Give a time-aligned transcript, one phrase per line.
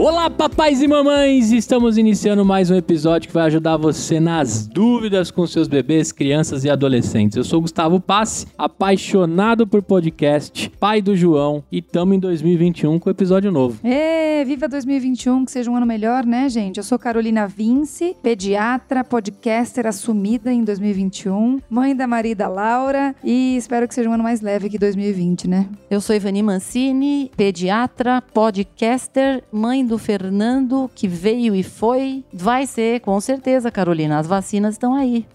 [0.00, 1.52] Olá, papais e mamães!
[1.52, 6.64] Estamos iniciando mais um episódio que vai ajudar você nas dúvidas com seus bebês, crianças
[6.64, 7.36] e adolescentes.
[7.36, 13.10] Eu sou Gustavo Passe, apaixonado por podcast, pai do João, e estamos em 2021 com
[13.10, 13.78] episódio novo.
[13.86, 16.78] É, viva 2021, que seja um ano melhor, né, gente?
[16.78, 23.14] Eu sou Carolina Vince, pediatra, podcaster assumida em 2021, mãe da Maria e da Laura,
[23.22, 25.68] e espero que seja um ano mais leve que 2020, né?
[25.90, 32.24] Eu sou Ivani Mancini, pediatra, podcaster, mãe do Fernando, que veio e foi.
[32.32, 34.18] Vai ser, com certeza, Carolina.
[34.18, 35.26] As vacinas estão aí.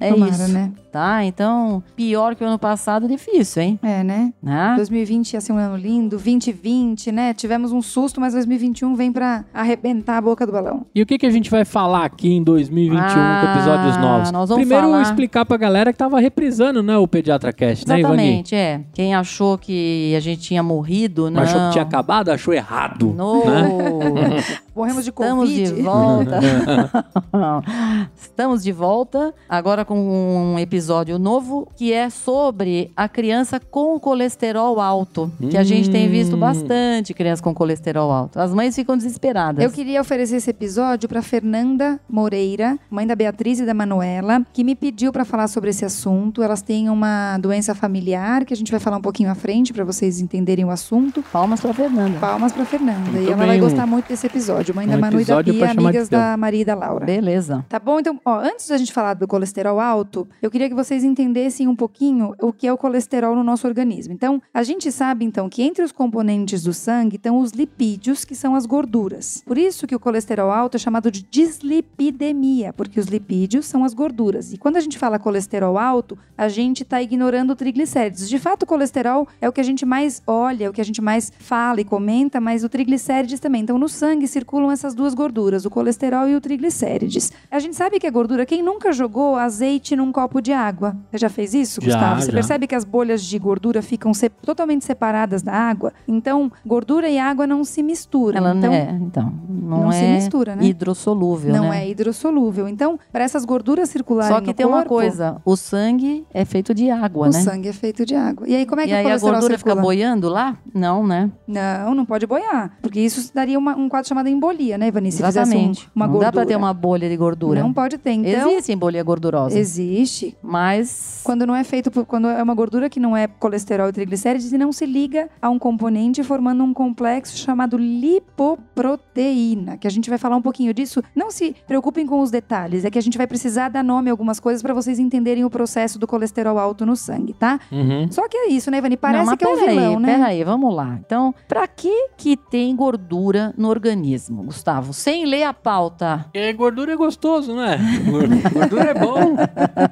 [0.00, 0.48] É, É tomara, isso.
[0.48, 0.72] né?
[0.96, 1.22] Tá?
[1.26, 3.78] Então, pior que o ano passado, difícil, hein?
[3.82, 4.32] É, né?
[4.42, 4.72] Né?
[4.76, 7.34] 2020 ia ser um ano lindo, 2020, né?
[7.34, 10.86] Tivemos um susto, mas 2021 vem pra arrebentar a boca do balão.
[10.94, 14.30] E o que, que a gente vai falar aqui em 2021 Ah, com episódios novos?
[14.32, 18.00] nós vamos Primeiro, falar- explicar pra galera que tava reprisando, né, o Pediatra Cast, né,
[18.00, 18.14] Ivani?
[18.22, 18.80] Exatamente, é.
[18.94, 21.42] Quem achou que a gente tinha morrido, não.
[21.42, 23.12] Achou que tinha acabado, achou errado.
[23.14, 23.44] No.
[23.44, 24.42] né?
[24.76, 25.74] Morremos de Estamos Covid.
[25.74, 26.38] de volta.
[28.14, 34.78] Estamos de volta agora com um episódio novo que é sobre a criança com colesterol
[34.78, 36.40] alto, que a gente tem visto Hum.
[36.40, 38.38] bastante criança com colesterol alto.
[38.38, 39.64] As mães ficam desesperadas.
[39.64, 44.62] Eu queria oferecer esse episódio para Fernanda Moreira, mãe da Beatriz e da Manuela, que
[44.62, 46.42] me pediu para falar sobre esse assunto.
[46.42, 49.84] Elas têm uma doença familiar que a gente vai falar um pouquinho à frente para
[49.84, 51.22] vocês entenderem o assunto.
[51.32, 52.18] Palmas pra Fernanda.
[52.18, 53.10] Palmas para Fernanda.
[53.10, 53.46] Muito e ela bem.
[53.46, 54.65] vai gostar muito desse episódio.
[54.72, 57.06] Mãe da Um Manu e da episódio Bia, de amigas da Maria e da Laura.
[57.06, 57.64] Beleza.
[57.68, 58.00] Tá bom?
[58.00, 61.76] Então, ó, antes da gente falar do colesterol alto, eu queria que vocês entendessem um
[61.76, 64.12] pouquinho o que é o colesterol no nosso organismo.
[64.12, 68.34] Então, a gente sabe, então, que entre os componentes do sangue estão os lipídios, que
[68.34, 69.42] são as gorduras.
[69.46, 73.94] Por isso que o colesterol alto é chamado de dislipidemia, porque os lipídios são as
[73.94, 74.52] gorduras.
[74.52, 78.28] E quando a gente fala colesterol alto, a gente está ignorando o triglicérides.
[78.28, 80.84] De fato, o colesterol é o que a gente mais olha, é o que a
[80.84, 83.62] gente mais fala e comenta, mas o triglicérides também.
[83.62, 84.26] Então, no sangue
[84.56, 87.30] circulam essas duas gorduras, o colesterol e o triglicérides.
[87.50, 88.46] A gente sabe que é gordura.
[88.46, 90.96] Quem nunca jogou azeite num copo de água?
[91.10, 92.20] Você já fez isso, Já, Gustavo?
[92.22, 92.32] Você já.
[92.32, 95.92] percebe que as bolhas de gordura ficam se- totalmente separadas da água?
[96.08, 98.38] Então, gordura e água não se misturam.
[98.38, 100.64] Ela então, não é, então, não, não é se mistura, né?
[100.64, 101.84] hidrossolúvel, não né?
[101.84, 102.66] é hidrossolúvel.
[102.68, 106.72] Então, para essas gorduras circularem Só que tem uma corpo, coisa, o sangue é feito
[106.72, 107.40] de água, O né?
[107.40, 108.48] sangue é feito de água.
[108.48, 109.74] E aí, como é que e o aí a gordura circula?
[109.74, 110.56] fica boiando lá?
[110.74, 111.30] Não, né?
[111.46, 112.72] Não, não pode boiar.
[112.80, 114.45] Porque isso daria uma- um quadro chamado embolia,
[114.78, 115.10] né, Ivani?
[115.12, 115.86] Se fizesse Exatamente.
[115.86, 116.30] um- uma não gordura.
[116.30, 117.60] dá pra ter uma bolha de gordura.
[117.60, 118.12] Não pode ter.
[118.12, 119.58] Então, Existe embolia gordurosa.
[119.58, 120.36] existe.
[120.42, 123.92] Mas Quando não é feito por, quando é uma gordura que não é colesterol e
[123.92, 129.90] triglicérides e não se liga a um componente formando um complexo chamado lipoproteína, que a
[129.90, 131.02] gente vai falar um pouquinho disso.
[131.14, 134.12] Não se preocupem com os detalhes, é que a gente vai precisar dar nome a
[134.12, 137.58] algumas coisas para vocês entenderem o processo do colesterol alto no sangue, tá?
[137.70, 138.06] Uhum.
[138.10, 138.96] Só que é isso, né, Ivani?
[138.96, 140.14] Parece não, que é um vilão, né?
[140.16, 140.98] Peraí, vamos lá.
[141.04, 144.92] Então, pra que que tem gordura no organismo, Gustavo?
[144.92, 146.24] Sem ler a pauta.
[146.32, 147.78] Porque gordura é gostoso, né?
[148.10, 149.34] Gor- Gordura é bom.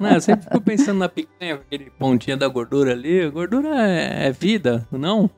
[0.00, 0.16] né?
[0.16, 3.28] Eu sempre fico pensando na picanha, aquele pontinha da gordura ali.
[3.30, 5.28] Gordura é, é vida, não?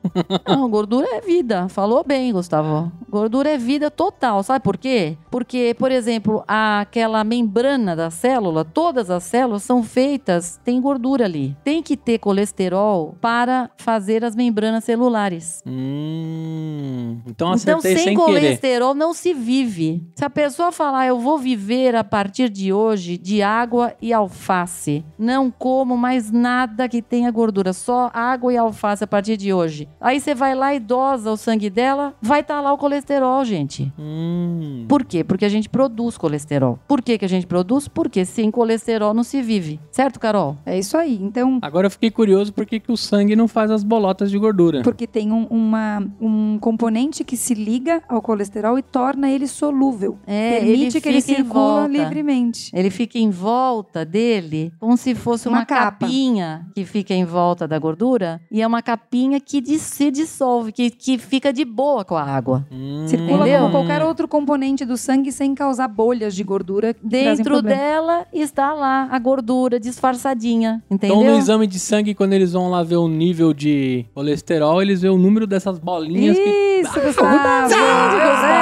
[0.47, 1.67] Não, gordura é vida.
[1.69, 2.91] Falou bem, Gustavo.
[3.09, 4.43] Gordura é vida total.
[4.43, 5.17] Sabe por quê?
[5.31, 11.55] Porque, por exemplo, aquela membrana da célula, todas as células são feitas, tem gordura ali.
[11.63, 15.61] Tem que ter colesterol para fazer as membranas celulares.
[15.65, 18.57] Hum, então Então, sem, sem, querer.
[18.87, 20.03] Colesterol não se vive.
[20.15, 25.03] Se a pessoa falar, eu vou viver a partir de hoje de água e alface,
[25.17, 29.87] não como mais nada que tenha gordura, só água e alface a partir de hoje.
[29.99, 33.91] Aí você vai lá e dosa o sangue dela, vai estar lá o colesterol, gente.
[33.97, 34.85] Hum.
[34.87, 35.23] Por quê?
[35.23, 36.79] Porque a gente produz colesterol.
[36.87, 37.87] Por que, que a gente produz?
[37.87, 39.79] Porque sem colesterol não se vive.
[39.91, 40.57] Certo, Carol?
[40.65, 41.19] É isso aí.
[41.21, 44.37] Então, Agora eu fiquei curioso por que que o sangue não faz as bolotas de
[44.37, 44.81] gordura.
[44.83, 50.17] porque tem um, uma, um componente que se liga ao colesterol e torna ele solúvel.
[50.25, 51.87] É, Permite ele que ele circula volta.
[51.87, 52.71] livremente.
[52.73, 57.67] Ele fica em volta dele, como se fosse Uma uma, capinha que fica em volta
[57.67, 58.39] da gordura.
[58.51, 62.65] E é uma capinha que se dissolve, que, que fica de boa com a água.
[62.71, 63.05] Hum.
[63.07, 63.59] Circula Entendeu?
[63.61, 66.95] como qualquer outro componente do sangue sem causar bolhas de gordura.
[67.01, 71.21] Dentro dela está lá a gordura disfarçadinha, entendeu?
[71.21, 75.01] Então, no exame de sangue, quando eles vão lá ver o nível de colesterol, eles
[75.01, 77.69] vêem o número dessas bolinhas que Isso, Gustavo.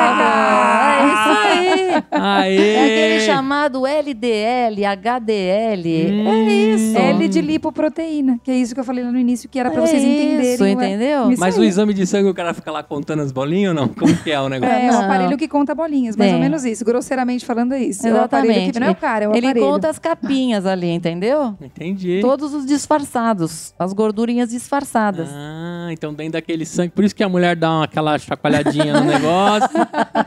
[0.05, 2.03] É isso aí.
[2.11, 2.73] Aê!
[2.75, 6.11] É aquele chamado LDL, HDL.
[6.11, 6.27] Hum.
[6.27, 6.97] É isso.
[6.97, 9.81] L de lipoproteína, que é isso que eu falei lá no início, que era pra
[9.81, 10.53] vocês É entenderem.
[10.53, 11.31] Isso, entendeu?
[11.31, 11.61] Isso Mas aí.
[11.61, 13.87] o exame de sangue, o cara fica lá contando as bolinhas ou não?
[13.87, 14.75] Como que é o negócio?
[14.75, 16.83] É, é um aparelho que conta bolinhas, mais ou menos isso.
[16.85, 18.05] Grosseiramente falando é isso.
[18.07, 18.73] É o aparelho Exatamente.
[18.73, 19.65] que não é o cara, é o Ele aparelho.
[19.65, 21.55] conta as capinhas ali, entendeu?
[21.61, 22.19] Entendi.
[22.21, 23.73] Todos os disfarçados.
[23.79, 25.27] As gordurinhas disfarçadas.
[25.31, 26.89] Ah, então dentro daquele sangue.
[26.91, 29.69] Por isso que a mulher dá uma- aquela chacoalhadinha no negócio,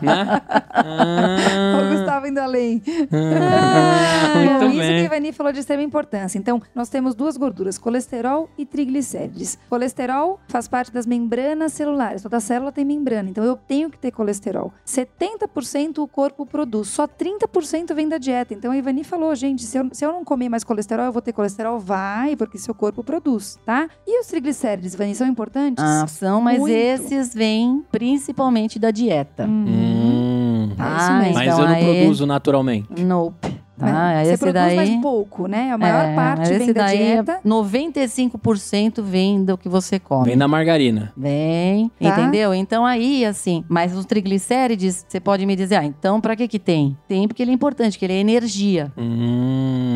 [0.02, 0.40] né?
[0.70, 2.82] Ah, O Gustavo indo além.
[3.12, 5.05] ah, Bom, muito isso que a bem.
[5.05, 6.38] Ivani falou de extrema importância.
[6.38, 9.58] Então, nós temos duas gorduras, colesterol e triglicérides.
[9.69, 12.22] Colesterol faz parte das membranas celulares.
[12.22, 14.72] Toda célula tem membrana, então eu tenho que ter colesterol.
[14.84, 18.54] 70% o corpo produz, só 30% vem da dieta.
[18.54, 21.22] Então, a Ivani falou, gente, se eu, se eu não comer mais colesterol, eu vou
[21.22, 21.78] ter colesterol?
[21.78, 23.88] Vai, porque seu corpo produz, tá?
[24.06, 25.48] E os triglicérides, Ivani, são importantes?
[25.79, 26.73] Ah, são, mas Muito.
[26.75, 29.45] esses vêm principalmente da dieta.
[29.47, 29.65] Hum.
[29.69, 31.35] Hum, É mesmo.
[31.35, 32.89] mas então eu não aí- produzo naturalmente.
[33.03, 33.59] Nope.
[33.79, 34.25] Tá?
[34.25, 34.75] Você esse produz daí.
[34.75, 35.71] mais pouco, né?
[35.71, 37.39] A maior é, parte vem da daí, dieta.
[37.45, 40.25] 95% vem do que você come.
[40.27, 41.12] Vem da margarina.
[41.17, 42.09] Vem, Tá.
[42.09, 42.53] entendeu?
[42.53, 46.59] Então aí, assim, mas os triglicérides, você pode me dizer, ah, então pra que que
[46.59, 46.97] tem?
[47.06, 49.38] Tem porque ele é importante, que ele é energia, Hum.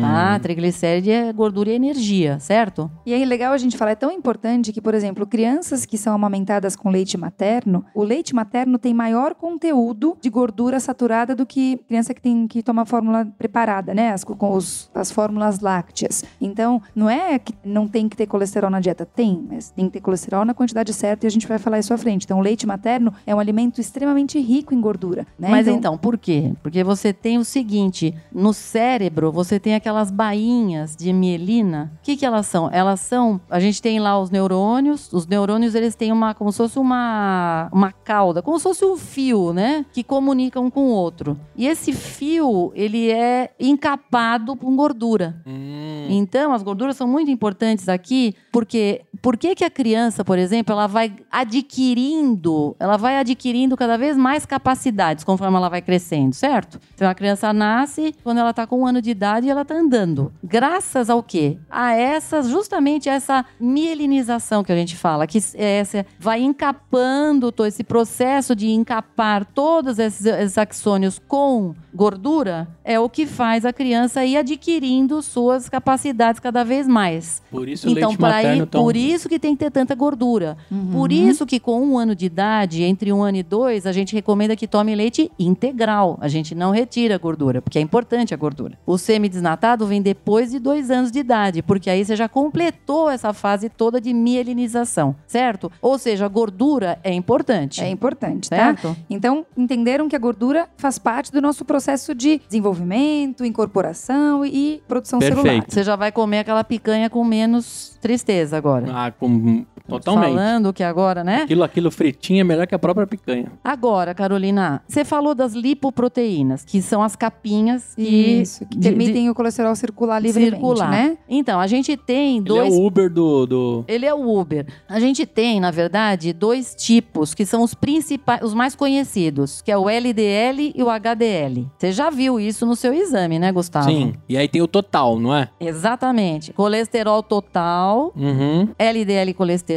[0.03, 0.39] Tá?
[0.39, 2.89] Triglicéride é gordura e energia, certo?
[3.05, 6.13] E aí, legal a gente falar, é tão importante que, por exemplo, crianças que são
[6.13, 11.77] amamentadas com leite materno, o leite materno tem maior conteúdo de gordura saturada do que
[11.87, 14.11] criança que tem que tomar fórmula preparada, né?
[14.11, 16.23] As, com os, as fórmulas lácteas.
[16.39, 19.93] Então, não é que não tem que ter colesterol na dieta, tem, mas tem que
[19.93, 22.25] ter colesterol na quantidade certa e a gente vai falar isso à frente.
[22.25, 25.49] Então, o leite materno é um alimento extremamente rico em gordura, né?
[25.49, 26.53] Mas então, por quê?
[26.61, 31.91] Porque você tem o seguinte, no cérebro você tem aquelas bainhas de mielina.
[31.99, 32.69] O que que elas são?
[32.71, 36.57] Elas são, a gente tem lá os neurônios, os neurônios eles têm uma, como se
[36.57, 39.85] fosse uma, uma cauda, como se fosse um fio, né?
[39.93, 41.39] Que comunica um com o outro.
[41.55, 45.41] E esse fio, ele é encapado com gordura.
[45.45, 46.07] Hum.
[46.09, 50.73] Então, as gorduras são muito importantes aqui, porque por que, que a criança, por exemplo,
[50.73, 56.79] ela vai adquirindo, ela vai adquirindo cada vez mais capacidades conforme ela vai crescendo, certo?
[56.95, 60.31] Então, a criança nasce, quando ela está com um ano de idade, ela está andando.
[60.43, 61.57] Graças ao quê?
[61.69, 67.67] A essa, justamente essa mielinização que a gente fala, que é essa, vai encapando todo
[67.67, 73.73] esse processo de encapar todos esses, esses axônios com gordura, é o que faz a
[73.73, 77.41] criança ir adquirindo suas capacidades cada vez mais.
[77.51, 78.83] Por isso Então, leite para materno ir, tão...
[78.83, 80.57] por isso que tem que ter tanta gordura.
[80.91, 84.13] Por isso que com um ano de idade, entre um ano e dois, a gente
[84.13, 86.17] recomenda que tome leite integral.
[86.21, 88.77] A gente não retira a gordura, porque é importante a gordura.
[88.85, 93.33] O semidesnatado vem depois de dois anos de idade, porque aí você já completou essa
[93.33, 95.71] fase toda de mielinização, certo?
[95.81, 97.81] Ou seja, a gordura é importante.
[97.81, 98.55] É importante, tá?
[98.55, 98.95] certo?
[99.09, 105.19] Então, entenderam que a gordura faz parte do nosso processo de desenvolvimento, incorporação e produção
[105.19, 105.41] Perfeito.
[105.41, 105.65] celular.
[105.67, 108.87] Você já vai comer aquela picanha com menos tristeza agora.
[108.89, 109.65] Ah, com...
[109.87, 110.29] totalmente.
[110.33, 111.43] Falando que agora, né?
[111.43, 113.51] Aquilo, aquilo fritinho é melhor que a própria picanha.
[113.63, 118.01] Agora, Carolina, você falou das lipoproteínas, que são as capinhas que
[118.41, 120.89] Isso, que de- permitem o colesterol circular livremente, circular.
[120.89, 121.17] né?
[121.29, 123.45] Então, a gente tem Ele dois é o Uber do...
[123.45, 123.85] do...
[123.87, 124.65] Ele é o Uber.
[124.87, 129.71] A gente tem, na verdade, dois tipos que são os principais, os mais conhecidos, que
[129.71, 131.67] é o LDL e o HDL.
[131.77, 133.89] Você já viu isso no seu exame, né, Gustavo?
[133.89, 134.13] Sim.
[134.27, 135.49] E aí tem o total, não é?
[135.59, 136.53] Exatamente.
[136.53, 138.69] Colesterol total, Uhum.
[138.77, 139.72] LDL colesterol,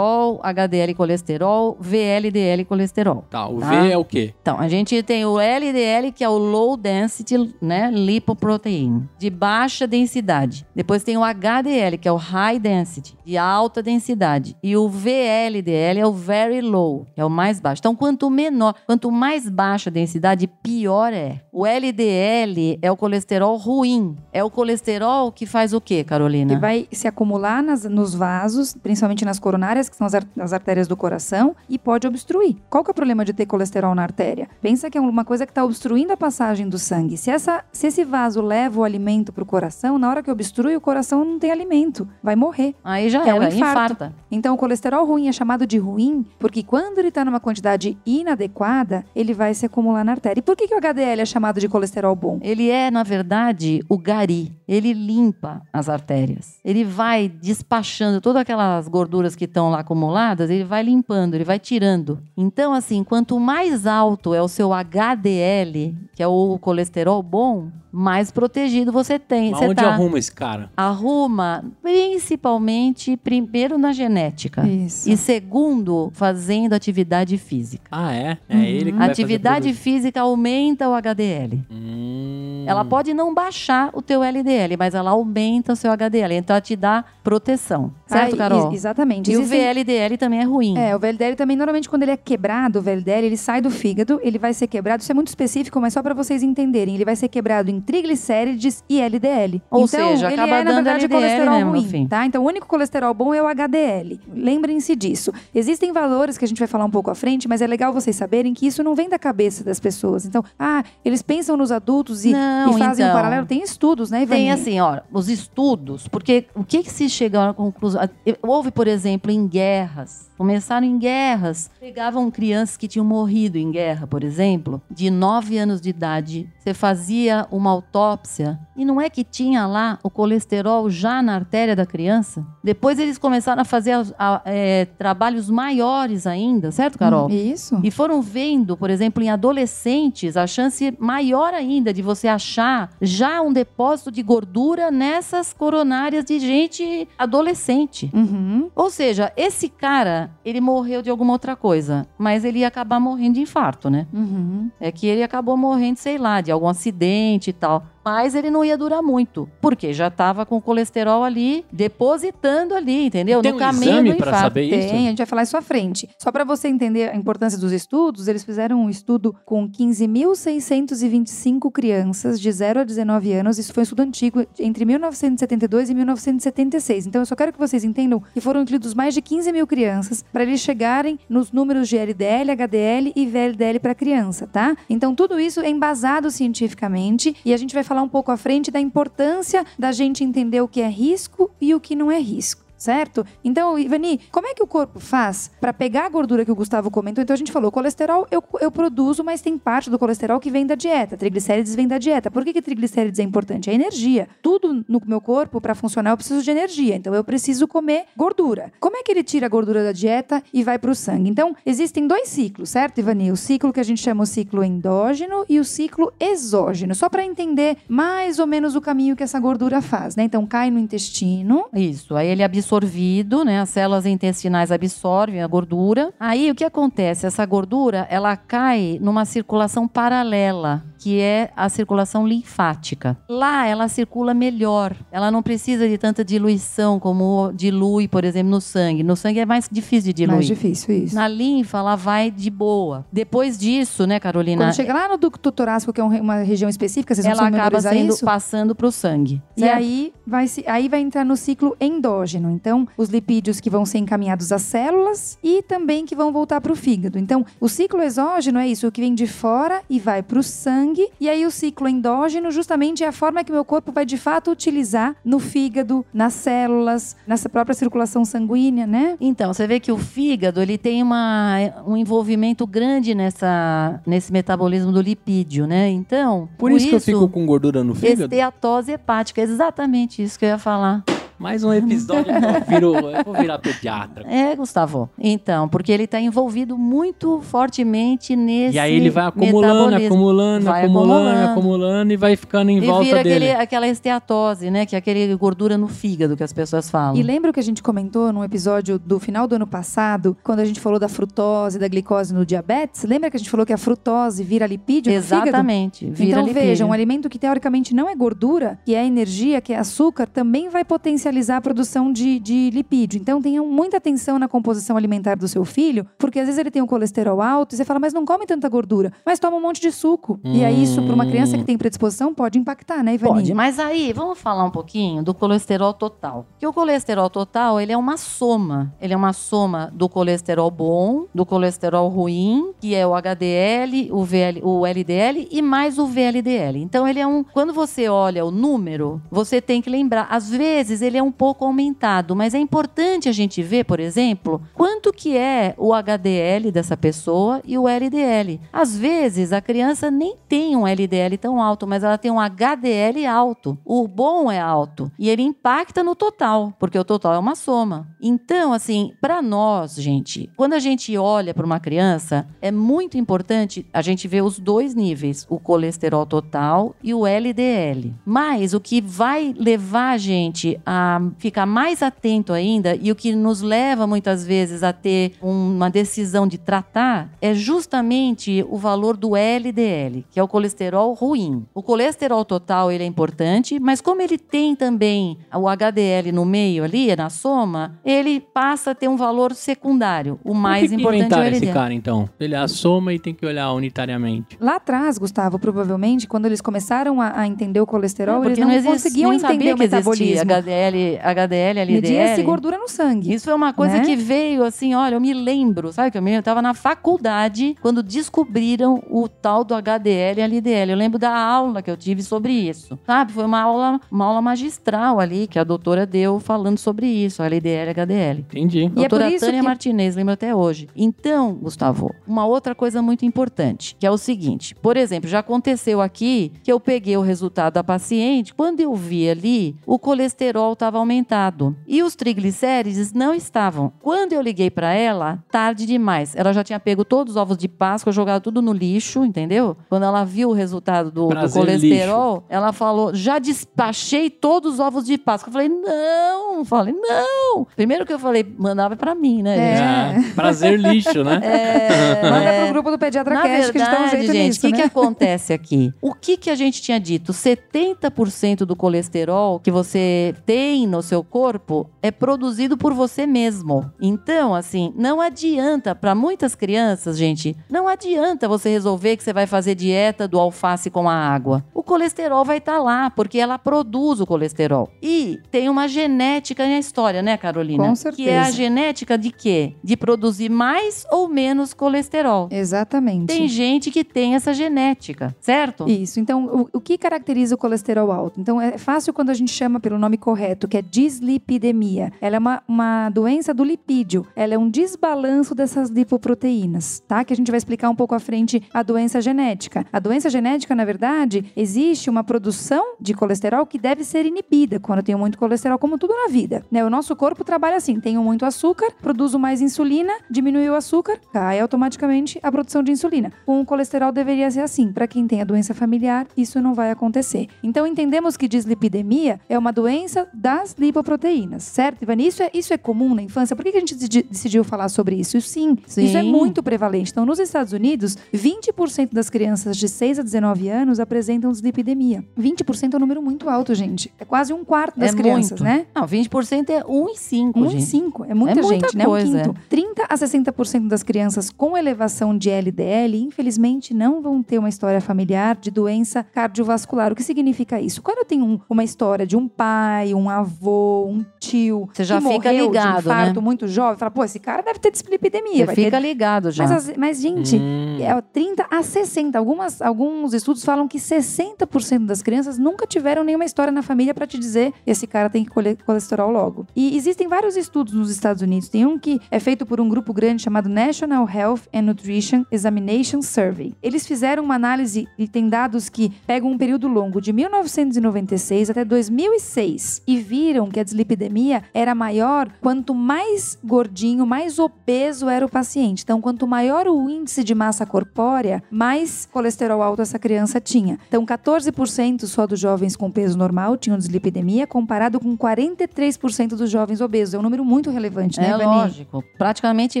[0.42, 3.24] HDL colesterol, VLDL colesterol.
[3.30, 3.68] Tá, o Tá.
[3.70, 4.34] V é o quê?
[4.40, 9.86] Então, a gente tem o LDL, que é o low density, né, lipoprotein, de baixa
[9.86, 10.66] densidade.
[10.74, 14.56] Depois tem o HDL, que é o high density, de alta densidade.
[14.62, 17.80] E o VLDL é o very low, que é o mais baixo.
[17.80, 21.40] Então, quanto menor, quanto mais baixa a densidade, pior é.
[21.52, 24.16] O LDL é o colesterol ruim.
[24.32, 26.54] É o colesterol que faz o quê, Carolina?
[26.54, 30.86] Que vai se acumular nas- nos vasos, principalmente nas coronárias, que são as, as artérias
[30.88, 32.56] do coração, e pode obstruir.
[32.68, 34.48] Qual que é o problema de ter colesterol na artéria?
[34.60, 37.16] Pensa que é uma coisa que está obstruindo a passagem do sangue.
[37.16, 40.76] Se, essa, se esse vaso leva o alimento para o coração, na hora que obstrui,
[40.76, 42.08] o coração não tem alimento.
[42.22, 42.74] Vai morrer.
[42.84, 43.56] Aí já É um infarto.
[43.56, 44.14] infarta.
[44.30, 49.04] Então, o colesterol ruim é chamado de ruim porque quando ele está numa quantidade inadequada,
[49.14, 50.40] ele vai se acumular na artéria.
[50.40, 52.38] E por que, que o HDL é chamado de colesterol bom?
[52.42, 54.52] Ele é, na verdade, o gari.
[54.66, 56.58] Ele limpa as artérias.
[56.64, 61.44] Ele vai despachando todas aquelas gorduras que estão estão lá acumuladas, ele vai limpando, ele
[61.44, 62.20] vai tirando.
[62.36, 68.30] Então, assim, quanto mais alto é o seu HDL, que é o colesterol bom, mais
[68.30, 69.50] protegido você tem.
[69.50, 69.90] Mas você onde tá.
[69.90, 70.70] arruma esse cara?
[70.76, 75.10] Arruma principalmente primeiro na genética Isso.
[75.10, 77.84] e segundo fazendo atividade física.
[77.90, 78.38] Ah, é?
[78.48, 78.62] É Uhum.
[78.62, 79.82] ele que vai fazer Atividade produto.
[79.82, 81.62] física aumenta o HDL.
[81.70, 82.64] Hum.
[82.66, 86.60] Ela pode não baixar o teu LDL, mas ela aumenta o seu HDL, então ela
[86.60, 87.92] te dá proteção.
[88.06, 88.66] Certo, Ah, Carol?
[88.66, 89.30] ex- exatamente.
[89.32, 90.78] E o Existem- VLDL também é ruim.
[90.78, 94.20] É, o VLDL também, normalmente, quando ele é quebrado, o VLDL, ele sai do fígado,
[94.22, 95.02] ele vai ser quebrado.
[95.02, 96.94] Isso é muito específico, mas só para vocês entenderem.
[96.94, 99.62] Ele vai ser quebrado em triglicérides e LDL.
[99.70, 102.26] Ou então, seja, ele acaba é, na verdade, LDL, colesterol meu ruim, tá?
[102.26, 104.20] Então, o único colesterol bom é o HDL.
[104.34, 105.32] Lembrem-se disso.
[105.54, 108.16] Existem valores que a gente vai falar um pouco à frente, mas é legal vocês
[108.16, 110.24] saberem que isso não vem da cabeça das pessoas.
[110.24, 113.20] Então, ah, eles pensam nos adultos e, Não, e fazem um então.
[113.20, 113.46] paralelo.
[113.46, 114.40] Tem estudos, né, Ivani?
[114.40, 118.02] Tem assim, ó, os estudos, porque o que que se chega à conclusão?
[118.42, 124.06] Houve, por exemplo, em guerras, começaram em guerras, pegavam crianças que tinham morrido em guerra,
[124.06, 129.22] por exemplo, de 9 anos de idade, você fazia uma autópsia e não é que
[129.24, 132.44] tinha lá o colesterol já na artéria da criança?
[132.62, 137.28] Depois eles começaram a fazer a- a- é, trabalhos maiores ainda, certo, Carol?
[137.30, 137.80] Isso.
[137.82, 143.40] E foram vendo, por exemplo, em adolescentes, a chance maior ainda de você achar já
[143.42, 148.10] um depósito de gordura nessas coronárias de gente adolescente.
[148.14, 148.70] Uhum.
[148.74, 153.34] Ou seja, esse cara, ele morreu de alguma outra coisa, mas ele ia acabar morrendo
[153.34, 154.06] de infarto, né?
[154.12, 154.70] Uhum.
[154.80, 157.91] É que ele acabou morrendo, sei lá, de algum acidente e tal.
[158.04, 163.06] Mas ele não ia durar muito, porque já estava com o colesterol ali, depositando ali,
[163.06, 163.40] entendeu?
[163.40, 164.40] Tem no um caminho exame infarto.
[164.40, 164.88] saber isso?
[164.88, 166.10] Tem, a gente vai falar isso à frente.
[166.18, 172.40] Só para você entender a importância dos estudos, eles fizeram um estudo com 15.625 crianças
[172.40, 173.58] de 0 a 19 anos.
[173.58, 177.06] Isso foi um estudo antigo, entre 1972 e 1976.
[177.06, 180.24] Então, eu só quero que vocês entendam que foram incluídos mais de 15 mil crianças
[180.32, 184.76] para eles chegarem nos números de LDL, HDL e VLDL para criança, tá?
[184.90, 188.70] Então, tudo isso é embasado cientificamente e a gente vai falar um pouco à frente
[188.70, 192.62] da importância da gente entender o que é risco e o que não é risco.
[192.82, 193.24] Certo?
[193.44, 196.90] Então, Ivani, como é que o corpo faz para pegar a gordura que o Gustavo
[196.90, 197.22] comentou?
[197.22, 200.66] Então, a gente falou, colesterol eu, eu produzo, mas tem parte do colesterol que vem
[200.66, 201.16] da dieta.
[201.16, 202.28] Triglicérides vem da dieta.
[202.28, 203.70] Por que, que triglicérides é importante?
[203.70, 204.28] É energia.
[204.42, 206.96] Tudo no meu corpo, para funcionar, eu preciso de energia.
[206.96, 208.72] Então, eu preciso comer gordura.
[208.80, 211.30] Como é que ele tira a gordura da dieta e vai para o sangue?
[211.30, 213.30] Então, existem dois ciclos, certo, Ivani?
[213.30, 216.96] O ciclo que a gente chama o ciclo endógeno e o ciclo exógeno.
[216.96, 220.24] Só para entender mais ou menos o caminho que essa gordura faz, né?
[220.24, 221.66] Então, cai no intestino.
[221.72, 223.60] Isso, aí ele é absorvido, né?
[223.60, 226.12] As células intestinais absorvem a gordura.
[226.18, 227.26] Aí o que acontece?
[227.26, 233.16] Essa gordura, ela cai numa circulação paralela, que é a circulação linfática.
[233.28, 234.94] Lá ela circula melhor.
[235.10, 239.02] Ela não precisa de tanta diluição como dilui, por exemplo, no sangue.
[239.02, 240.36] No sangue é mais difícil de diluir.
[240.36, 241.14] Mais difícil, isso.
[241.14, 243.04] Na linfa, ela vai de boa.
[243.12, 244.64] Depois disso, né, Carolina?
[244.66, 247.56] Quando chega lá no ducto torácico, que é um- uma região específica, vocês ela acaba
[247.64, 248.24] memorizar sendo, isso?
[248.24, 249.42] passando para o sangue.
[249.56, 249.76] E certo?
[249.78, 252.50] aí vai, se, aí vai entrar no ciclo endógeno.
[252.50, 256.72] Então, os lipídios que vão ser encaminhados às células e também que vão voltar para
[256.72, 257.18] o fígado.
[257.18, 260.42] Então, o ciclo exógeno é isso, o que vem de fora e vai para o
[260.42, 260.91] sangue.
[261.20, 264.50] E aí, o ciclo endógeno, justamente, é a forma que meu corpo vai de fato
[264.50, 269.16] utilizar no fígado, nas células, nessa própria circulação sanguínea, né?
[269.20, 271.56] Então, você vê que o fígado ele tem uma,
[271.86, 275.88] um envolvimento grande nessa, nesse metabolismo do lipídio, né?
[275.90, 278.24] Então, Por isso, que eu fico com gordura no fígado.
[278.24, 281.04] esteatose hepática, é exatamente isso que eu ia falar.
[281.42, 284.24] Mais um episódio eu, viro, eu vou virar pediatra.
[284.28, 285.10] É, Gustavo.
[285.18, 290.84] Então, porque ele está envolvido muito fortemente nesse E aí ele vai acumulando, acumulando, Vai
[290.84, 291.50] acumulando, acumulando.
[291.50, 293.50] acumulando e vai ficando em E volta vira dele.
[293.50, 294.86] aquele, aquela esteatose, né?
[294.86, 297.16] Que é aquele gordura no fígado que as pessoas falam.
[297.16, 300.60] E lembra o que a gente comentou num episódio do final do ano passado, quando
[300.60, 303.02] a gente falou da frutose, da glicose no diabetes?
[303.02, 305.48] Lembra que a gente falou que a frutose vira lipídio no fígado?
[305.48, 306.08] Exatamente.
[306.08, 306.62] Vira então lipídio.
[306.68, 310.68] veja, um alimento que teoricamente não é gordura, que é energia, que é açúcar, também
[310.68, 313.20] vai potencializar a produção de, de lipídio.
[313.20, 316.82] Então tenham muita atenção na composição alimentar do seu filho, porque às vezes ele tem
[316.82, 319.80] um colesterol alto e você fala, mas não come tanta gordura, mas toma um monte
[319.80, 320.38] de suco.
[320.44, 323.34] E aí isso, para uma criança que tem predisposição, pode impactar, né, Ivani?
[323.34, 326.46] Pode, mas aí vamos falar um pouquinho do colesterol total.
[326.58, 328.92] Que o colesterol total, ele é uma soma.
[329.00, 334.24] Ele é uma soma do colesterol bom, do colesterol ruim, que é o HDL, o,
[334.24, 336.78] VL, o LDL e mais o VLDL.
[336.78, 341.02] Então ele é um, quando você olha o número, você tem que lembrar, às vezes
[341.02, 345.36] ele é um pouco aumentado, mas é importante a gente ver, por exemplo, quanto que
[345.36, 348.60] é o HDL dessa pessoa e o LDL.
[348.72, 353.26] Às vezes a criança nem tem um LDL tão alto, mas ela tem um HDL
[353.26, 353.78] alto.
[353.84, 358.08] O bom é alto e ele impacta no total, porque o total é uma soma.
[358.20, 363.86] Então, assim, para nós, gente, quando a gente olha para uma criança, é muito importante
[363.92, 368.14] a gente ver os dois níveis, o colesterol total e o LDL.
[368.24, 371.01] Mas o que vai levar a gente a
[371.38, 376.46] ficar mais atento ainda e o que nos leva muitas vezes a ter uma decisão
[376.46, 381.64] de tratar é justamente o valor do LDL, que é o colesterol ruim.
[381.74, 386.84] O colesterol total ele é importante, mas como ele tem também o HDL no meio
[386.84, 390.38] ali, na soma, ele passa a ter um valor secundário.
[390.44, 391.64] O mais Por que que importante é o LDL.
[391.64, 392.28] esse cara, então?
[392.40, 394.56] Ele é a soma e tem que olhar unitariamente.
[394.60, 398.64] Lá atrás, Gustavo, provavelmente, quando eles começaram a, a entender o colesterol, É, eles porque
[398.64, 399.98] não, existe- conseguiam entender o que existia
[400.44, 400.52] metabolismo.
[400.52, 400.91] HDL,
[401.22, 401.92] HDL, LDL.
[402.02, 403.32] Media-se gordura no sangue.
[403.32, 404.04] Isso foi uma coisa né?
[404.04, 406.40] que veio assim, olha, eu me lembro, sabe que eu me lembro?
[406.40, 410.90] Eu tava na faculdade quando descobriram o tal do HDL e LDL.
[410.92, 413.32] Eu lembro da aula que eu tive sobre isso, sabe?
[413.32, 417.88] Foi uma aula, uma aula magistral ali que a doutora deu falando sobre isso, LDL
[417.88, 418.38] e HDL.
[418.40, 418.80] Entendi.
[418.82, 420.88] E é Doutora por isso Tânia que- Martinez, lembro até hoje.
[420.96, 426.00] Então, Gustavo, uma outra coisa muito importante, que é o seguinte: por exemplo, já aconteceu
[426.00, 430.98] aqui que eu peguei o resultado da paciente, quando eu vi ali, o colesterol estava
[430.98, 433.92] aumentado e os triglicérides não estavam.
[434.00, 436.34] Quando eu liguei para ela, tarde demais.
[436.34, 439.76] Ela já tinha pego todos os ovos de Páscoa, jogado tudo no lixo, entendeu?
[439.88, 445.04] Quando ela viu o resultado do, do colesterol, ela falou: já despachei todos os ovos
[445.04, 445.50] de Páscoa.
[445.50, 447.66] Eu falei: não, falei, não.
[447.76, 449.56] Primeiro que eu falei, mandava pra mim, né?
[449.56, 449.76] É.
[449.76, 450.30] gente?
[450.30, 451.40] Ah, prazer lixo, né?
[451.42, 452.64] É, Manda é.
[452.64, 454.48] pro grupo do Pediatra Na Cast que a gente dá um verdade, jeito gente, o
[454.48, 454.76] nisso, que, né?
[454.76, 455.94] que acontece aqui?
[456.00, 457.32] O que, que a gente tinha dito?
[457.32, 463.90] 70% do colesterol que você tem no seu corpo é produzido por você mesmo.
[464.00, 469.46] Então, assim, não adianta, para muitas crianças, gente, não adianta você resolver que você vai
[469.46, 471.64] fazer dieta do alface com a água.
[471.74, 474.88] O colesterol vai estar lá, porque ela produz o colesterol.
[475.02, 477.84] E tem uma genética na história, né, Carolina?
[477.84, 478.56] Com Que é a certeza.
[478.56, 479.74] genética de quê?
[479.82, 482.48] De produzir mais ou menos colesterol.
[482.50, 483.26] Exatamente.
[483.26, 485.88] Tem gente que tem essa genética, certo?
[485.88, 486.18] Isso.
[486.20, 488.40] Então, o, o que caracteriza o colesterol alto?
[488.40, 492.12] Então, é fácil quando a gente chama pelo nome correto, que é dislipidemia.
[492.20, 494.26] Ela é uma, uma doença do lipídio.
[494.34, 497.24] Ela é um desbalanço dessas lipoproteínas, tá?
[497.24, 499.84] Que a gente vai explicar um pouco à frente a doença genética.
[499.92, 504.98] A doença genética, na verdade, existe uma produção de colesterol que deve ser inibida quando
[504.98, 506.64] eu tenho muito colesterol, como tudo na vida.
[506.70, 506.84] Né?
[506.84, 511.60] O nosso corpo trabalha assim: tenho muito açúcar, produzo mais insulina, diminui o açúcar, cai
[511.60, 513.32] automaticamente a produção de insulina.
[513.44, 514.92] Com o colesterol deveria ser assim.
[514.92, 517.48] Para quem tem a doença familiar, isso não vai acontecer.
[517.62, 522.26] Então entendemos que dislipidemia é uma doença das lipoproteínas, certo, Ivani?
[522.26, 523.56] Isso é, isso é comum na infância?
[523.56, 525.40] Por que que a gente decidi- decidiu falar sobre isso?
[525.40, 526.04] Sim, Sim.
[526.04, 527.10] isso é muito prevalente.
[527.10, 532.24] Então, nos Estados Unidos, 20% das crianças de 6 a 19 anos apresentam dislipidemia.
[532.38, 534.12] 20% é um número muito alto, gente.
[534.18, 535.64] É quase um quarto das é crianças, muito.
[535.64, 535.86] né?
[535.94, 537.82] Não, 20% é 1 em 5, 1 em gente.
[537.84, 539.04] 5, é muita É muita gente, né?
[539.04, 539.60] coisa, Um quinto.
[539.68, 545.00] 30 a 60% das crianças com elevação de LDL, infelizmente, não vão ter uma história
[545.00, 547.12] familiar de doença cardiovascular.
[547.12, 548.02] O que significa isso?
[548.02, 552.16] Quando eu tenho um- uma história de um pai, um avô, um tio Você já
[552.20, 553.44] que fica morreu ligado, de infarto né?
[553.44, 555.66] muito jovem, fala, pô, esse cara deve ter dislipidemia.
[555.66, 556.00] Você fica ter...
[556.00, 556.64] ligado já.
[556.66, 557.98] Mas, as- mas, gente, Hum.
[558.00, 559.38] é 30 a 60.
[559.38, 564.26] Algumas, alguns estudos falam que 60% das crianças nunca tiveram nenhuma história na família para
[564.26, 566.66] te dizer esse cara tem que colher colesterol logo.
[566.74, 568.68] E existem vários estudos nos Estados Unidos.
[568.68, 573.20] Tem um que é feito por um grupo grande chamado National Health and Nutrition Examination
[573.22, 573.74] Survey.
[573.82, 578.84] Eles fizeram uma análise e tem dados que pegam um período longo de 1996 até
[578.84, 581.41] 2006 e viram que a dislipidemia
[581.74, 586.02] era maior quanto mais gordinho, mais obeso era o paciente.
[586.04, 590.98] Então, quanto maior o índice de massa corpórea, mais colesterol alto essa criança tinha.
[591.08, 597.00] Então, 14% só dos jovens com peso normal tinham dislipidemia, comparado com 43% dos jovens
[597.00, 597.34] obesos.
[597.34, 598.64] É um número muito relevante, né, É Vani?
[598.64, 599.24] lógico.
[599.38, 600.00] Praticamente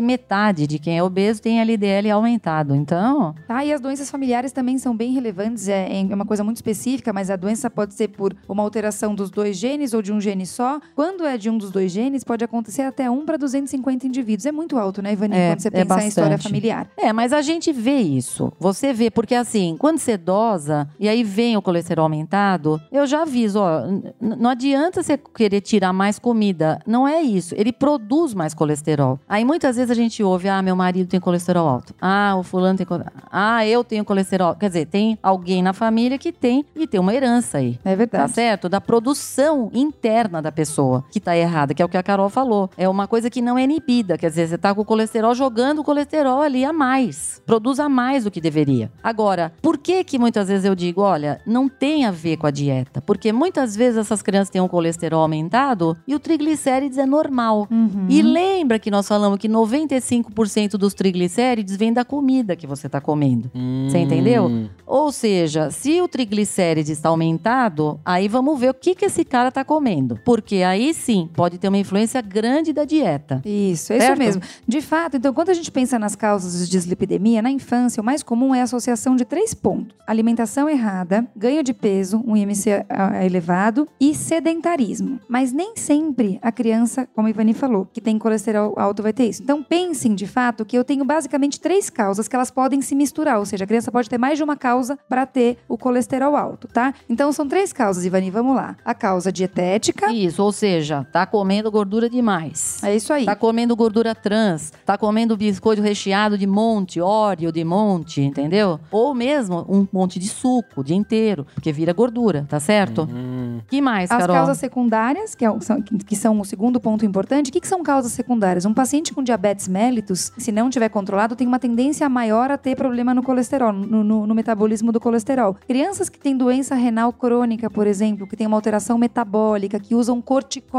[0.00, 2.74] metade de quem é obeso tem LDL aumentado.
[2.74, 6.56] Então, Tá, e as doenças familiares também são bem relevantes, é, é uma coisa muito
[6.56, 10.20] específica, mas a doença pode ser por uma alteração dos dois genes ou de um
[10.20, 10.80] gene só.
[10.94, 14.46] Quando é de um dos dois genes, pode acontecer até 1 para 250 indivíduos.
[14.46, 16.88] É muito alto, né, Ivani, É, quando você é pensa em história familiar.
[16.96, 18.52] É, mas a gente vê isso.
[18.58, 23.22] Você vê, porque assim, quando você dosa e aí vem o colesterol aumentado, eu já
[23.22, 23.82] aviso, ó,
[24.20, 26.80] não adianta você querer tirar mais comida.
[26.86, 27.54] Não é isso.
[27.56, 29.18] Ele produz mais colesterol.
[29.28, 31.94] Aí muitas vezes a gente ouve, ah, meu marido tem colesterol alto.
[32.00, 33.22] Ah, o fulano tem colesterol.
[33.30, 34.54] Ah, eu tenho colesterol.
[34.54, 37.78] Quer dizer, tem alguém na família que tem e tem uma herança aí.
[37.84, 38.32] É Tá verdade.
[38.32, 38.68] certo?
[38.68, 42.70] Da produção interna da pessoa que tá errada, que é o que a Carol falou.
[42.76, 44.18] É uma coisa que não é inibida.
[44.18, 47.40] Quer dizer, você tá com o colesterol jogando o colesterol ali a mais.
[47.46, 48.90] Produz a mais do que deveria.
[49.02, 52.50] Agora, por que que muitas vezes eu digo, olha, não tem a ver com a
[52.50, 53.00] dieta?
[53.00, 57.66] Porque muitas vezes essas crianças têm um colesterol aumentado e o triglicérides é normal.
[57.70, 58.06] Uhum.
[58.08, 63.00] E lembra que nós falamos que 95% dos triglicérides vem da comida que você tá
[63.00, 63.50] comendo.
[63.88, 64.46] Você entendeu?
[64.46, 64.68] Hum.
[64.86, 69.48] Ou seja, se o triglicérides está aumentado, aí vamos ver o que, que esse cara
[69.48, 70.18] está comendo.
[70.24, 73.42] Porque aí sim, pode ter uma influência grande da dieta.
[73.44, 74.42] Isso, é isso mesmo.
[74.66, 78.22] De fato, então, quando a gente pensa nas causas de dislipidemia, na infância, o mais
[78.22, 83.24] comum é a associação de três pontos: alimentação errada, ganho de peso, um IMC ah,
[83.24, 85.18] elevado e sedentarismo.
[85.28, 89.28] Mas nem sempre a criança, como a Ivani falou, que tem colesterol alto vai ter
[89.28, 89.42] isso.
[89.42, 93.38] Então, pensem de fato que eu tenho basicamente três causas que elas podem se misturar,
[93.38, 96.68] ou seja, a criança pode ter mais de uma causa para ter o colesterol alto,
[96.68, 96.94] tá?
[97.08, 98.76] Então, são três causas, Ivani, vamos lá.
[98.84, 102.82] A causa dietética, Isso, ou seja, tá comendo gordura demais.
[102.82, 103.24] é isso aí.
[103.24, 108.78] Tá comendo gordura trans, tá comendo biscoito recheado de monte, óleo de monte, entendeu?
[108.90, 113.08] Ou mesmo um monte de suco o dia inteiro, porque vira gordura, tá certo?
[113.10, 113.60] Hum.
[113.68, 114.36] Que mais, As Carol?
[114.36, 117.82] causas secundárias, que, é são, que são o segundo ponto importante, o que, que são
[117.82, 118.64] causas secundárias?
[118.64, 122.76] Um paciente com diabetes mellitus, se não tiver controlado, tem uma tendência maior a ter
[122.76, 125.54] problema no colesterol, no, no- no metabolismo do colesterol.
[125.66, 130.20] Crianças que têm doença renal crônica, por exemplo, que têm uma alteração metabólica, que usam